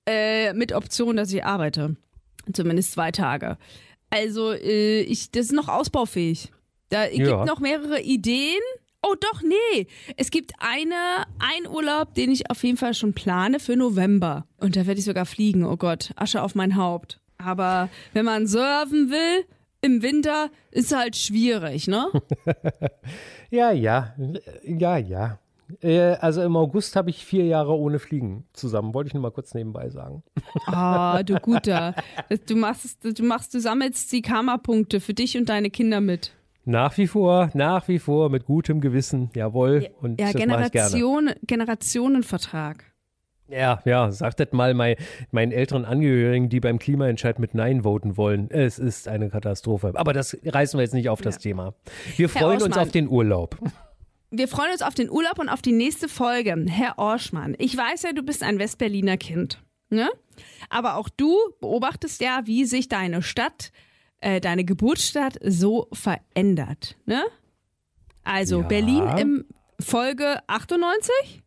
äh, 0.07 0.53
mit 0.53 0.73
Option, 0.73 1.17
dass 1.17 1.33
ich 1.33 1.45
arbeite. 1.45 1.97
Zumindest 2.53 2.93
zwei 2.93 3.11
Tage. 3.11 3.57
Also, 4.11 4.53
äh, 4.53 5.01
ich, 5.01 5.31
das 5.31 5.47
ist 5.47 5.53
noch 5.53 5.69
ausbaufähig. 5.69 6.53
Da 6.91 7.07
ja. 7.07 7.25
gibt 7.25 7.47
noch 7.47 7.61
mehrere 7.61 8.01
Ideen. 8.01 8.61
Oh 9.03 9.15
doch, 9.21 9.43
nee. 9.43 9.87
Es 10.17 10.31
gibt 10.31 10.53
eine, 10.61 11.25
ein 11.39 11.69
Urlaub, 11.69 12.15
den 12.15 12.31
ich 12.31 12.51
auf 12.51 12.63
jeden 12.63 12.77
Fall 12.77 12.95
schon 12.95 13.13
plane 13.13 13.61
für 13.61 13.77
November. 13.77 14.47
Und 14.59 14.77
da 14.77 14.87
werde 14.87 14.99
ich 14.99 15.05
sogar 15.05 15.27
fliegen. 15.27 15.65
Oh 15.65 15.77
Gott, 15.77 16.13
Asche 16.17 16.43
auf 16.43 16.55
mein 16.55 16.77
Haupt. 16.77 17.21
Aber 17.37 17.91
wenn 18.13 18.25
man 18.25 18.47
surfen 18.47 19.11
will, 19.11 19.45
im 19.85 20.03
Winter 20.03 20.51
ist 20.71 20.97
halt 20.97 21.15
schwierig, 21.15 21.87
ne? 21.89 22.09
ja, 23.51 23.71
ja, 23.71 24.15
ja, 24.65 24.97
ja. 24.97 25.39
Äh, 25.83 26.15
also 26.21 26.43
im 26.43 26.57
August 26.57 26.97
habe 26.97 27.11
ich 27.11 27.25
vier 27.25 27.45
Jahre 27.45 27.77
ohne 27.77 27.99
Fliegen 27.99 28.45
zusammen. 28.53 28.95
Wollte 28.95 29.09
ich 29.09 29.15
nur 29.15 29.23
mal 29.23 29.31
kurz 29.31 29.55
nebenbei 29.55 29.91
sagen. 29.91 30.23
Ah, 30.67 31.23
du 31.23 31.35
Guter. 31.43 31.95
Du 32.47 32.57
machst, 32.57 32.99
du 33.03 33.23
machst, 33.23 33.53
du 33.55 33.61
sammelst 33.61 34.11
die 34.13 34.23
Karma-Punkte 34.23 35.01
für 35.01 35.15
dich 35.15 35.37
und 35.37 35.49
deine 35.49 35.71
Kinder 35.71 36.01
mit. 36.01 36.33
Nach 36.65 36.97
wie 36.97 37.07
vor, 37.07 37.51
nach 37.53 37.89
wie 37.89 37.99
vor 37.99 38.31
mit 38.31 38.47
gutem 38.47 38.81
Gewissen, 38.81 39.31
jawohl. 39.35 39.91
Und 40.01 40.19
ja, 40.19 40.33
Generation, 40.33 41.31
Generationenvertrag. 41.47 42.94
Ja, 43.49 43.81
ja, 43.85 44.11
sagt 44.11 44.41
das 44.41 44.53
mal 44.53 44.73
mein, 44.73 44.97
meinen 45.31 45.53
älteren 45.53 45.85
Angehörigen, 45.85 46.49
die 46.49 46.61
beim 46.61 46.79
Klimaentscheid 46.79 47.39
mit 47.39 47.55
Nein 47.55 47.83
voten 47.83 48.17
wollen. 48.17 48.51
Es 48.51 48.79
ist 48.79 49.07
eine 49.07 49.29
Katastrophe. 49.29 49.93
Aber 49.95 50.13
das 50.13 50.37
reißen 50.45 50.79
wir 50.79 50.83
jetzt 50.83 50.95
nicht 50.95 51.11
auf 51.11 51.21
das 51.21 51.37
ja. 51.37 51.41
Thema. 51.41 51.75
Wir 52.17 52.29
freuen 52.29 52.63
uns 52.63 52.77
auf 52.77 52.91
den 52.91 53.09
Urlaub. 53.09 53.59
Wir 54.31 54.49
freuen 54.49 54.73
uns 54.73 54.83
auf 54.83 54.95
den 54.95 55.11
Urlaub 55.11 55.39
und 55.39 55.49
auf 55.49 55.63
die 55.63 55.73
nächste 55.73 56.09
Folge. 56.09 56.67
Herr 56.69 56.99
Orschmann, 56.99 57.55
ich 57.59 57.77
weiß 57.77 58.03
ja, 58.03 58.13
du 58.13 58.23
bist 58.23 58.43
ein 58.43 58.59
Westberliner 58.59 59.17
Kind. 59.17 59.63
Ne? 59.91 60.11
Aber 60.71 60.97
auch 60.97 61.09
du 61.09 61.37
beobachtest 61.61 62.21
ja, 62.21 62.43
wie 62.45 62.65
sich 62.65 62.89
deine 62.89 63.23
Stadt, 63.23 63.71
äh, 64.21 64.41
deine 64.41 64.65
Geburtsstadt 64.65 65.39
so 65.45 65.87
verändert. 65.93 66.97
Ne? 67.07 67.23
Also 68.25 68.63
ja. 68.63 68.67
Berlin 68.67 69.07
im 69.19 69.45
Folge 69.79 70.39
98? 70.49 71.43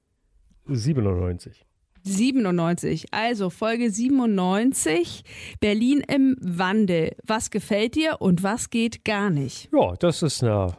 97. 0.67 1.66
97. 2.07 3.13
Also 3.13 3.49
Folge 3.49 3.91
97. 3.91 5.23
Berlin 5.59 6.03
im 6.07 6.35
Wandel. 6.39 7.15
Was 7.23 7.51
gefällt 7.51 7.95
dir 7.95 8.17
und 8.19 8.43
was 8.43 8.69
geht 8.69 9.05
gar 9.05 9.29
nicht? 9.29 9.69
Ja, 9.73 9.95
das 9.95 10.23
ist 10.23 10.43
eine, 10.43 10.75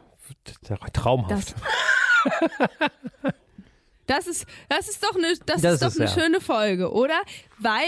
traumhaft. 0.93 1.55
Das, 2.25 3.31
das, 4.07 4.27
ist, 4.27 4.45
das 4.67 4.89
ist 4.89 5.03
doch 5.03 5.15
eine, 5.15 5.33
das, 5.45 5.61
das 5.61 5.73
ist 5.73 5.83
doch 5.83 5.95
eine 5.95 6.09
ja. 6.09 6.21
schöne 6.21 6.41
Folge, 6.41 6.91
oder? 6.91 7.21
Weil 7.57 7.83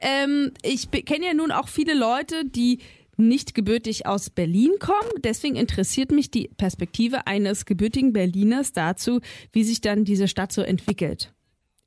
ähm, 0.00 0.52
ich 0.62 0.90
kenne 0.90 1.26
ja 1.26 1.34
nun 1.34 1.50
auch 1.50 1.68
viele 1.68 1.94
Leute, 1.94 2.44
die 2.44 2.78
nicht 3.16 3.54
gebürtig 3.54 4.06
aus 4.06 4.30
Berlin 4.30 4.72
kommen. 4.80 5.10
Deswegen 5.18 5.56
interessiert 5.56 6.10
mich 6.10 6.30
die 6.30 6.48
Perspektive 6.56 7.26
eines 7.26 7.66
gebürtigen 7.66 8.12
Berliners 8.12 8.72
dazu, 8.72 9.20
wie 9.52 9.64
sich 9.64 9.80
dann 9.80 10.04
diese 10.04 10.28
Stadt 10.28 10.52
so 10.52 10.62
entwickelt 10.62 11.32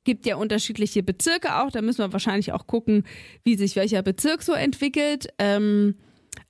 gibt 0.06 0.24
ja 0.24 0.36
unterschiedliche 0.36 1.02
Bezirke 1.02 1.60
auch. 1.60 1.70
Da 1.70 1.82
müssen 1.82 1.98
wir 1.98 2.12
wahrscheinlich 2.14 2.52
auch 2.52 2.66
gucken, 2.66 3.04
wie 3.44 3.56
sich 3.56 3.76
welcher 3.76 4.02
Bezirk 4.02 4.42
so 4.42 4.52
entwickelt. 4.52 5.28
Ähm, 5.38 5.96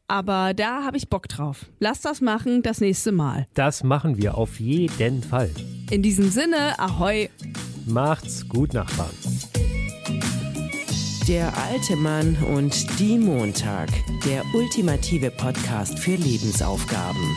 aber 0.07 0.55
da 0.55 0.85
habe 0.85 0.97
ich 0.97 1.09
Bock 1.09 1.27
drauf. 1.27 1.67
Lass 1.81 2.01
das 2.01 2.21
machen 2.21 2.63
das 2.63 2.81
nächste 2.81 3.11
Mal. 3.11 3.47
Das 3.55 3.83
machen 3.83 4.19
wir 4.19 4.37
auf 4.37 4.61
jeden 4.61 5.25
Fall. 5.25 5.51
In 5.91 6.03
diesem 6.03 6.31
Sinne, 6.31 6.79
ahoi. 6.79 7.29
Macht's 7.87 8.49
gut, 8.49 8.75
Nachbarn. 8.75 9.11
Der 11.27 11.53
alte 11.57 11.97
Mann 11.97 12.37
und 12.55 13.01
die 13.01 13.19
Montag. 13.19 13.89
Der 14.25 14.45
ultimative 14.55 15.33
Podcast 15.33 15.99
für 15.99 16.15
Lebensaufgaben. 16.15 17.37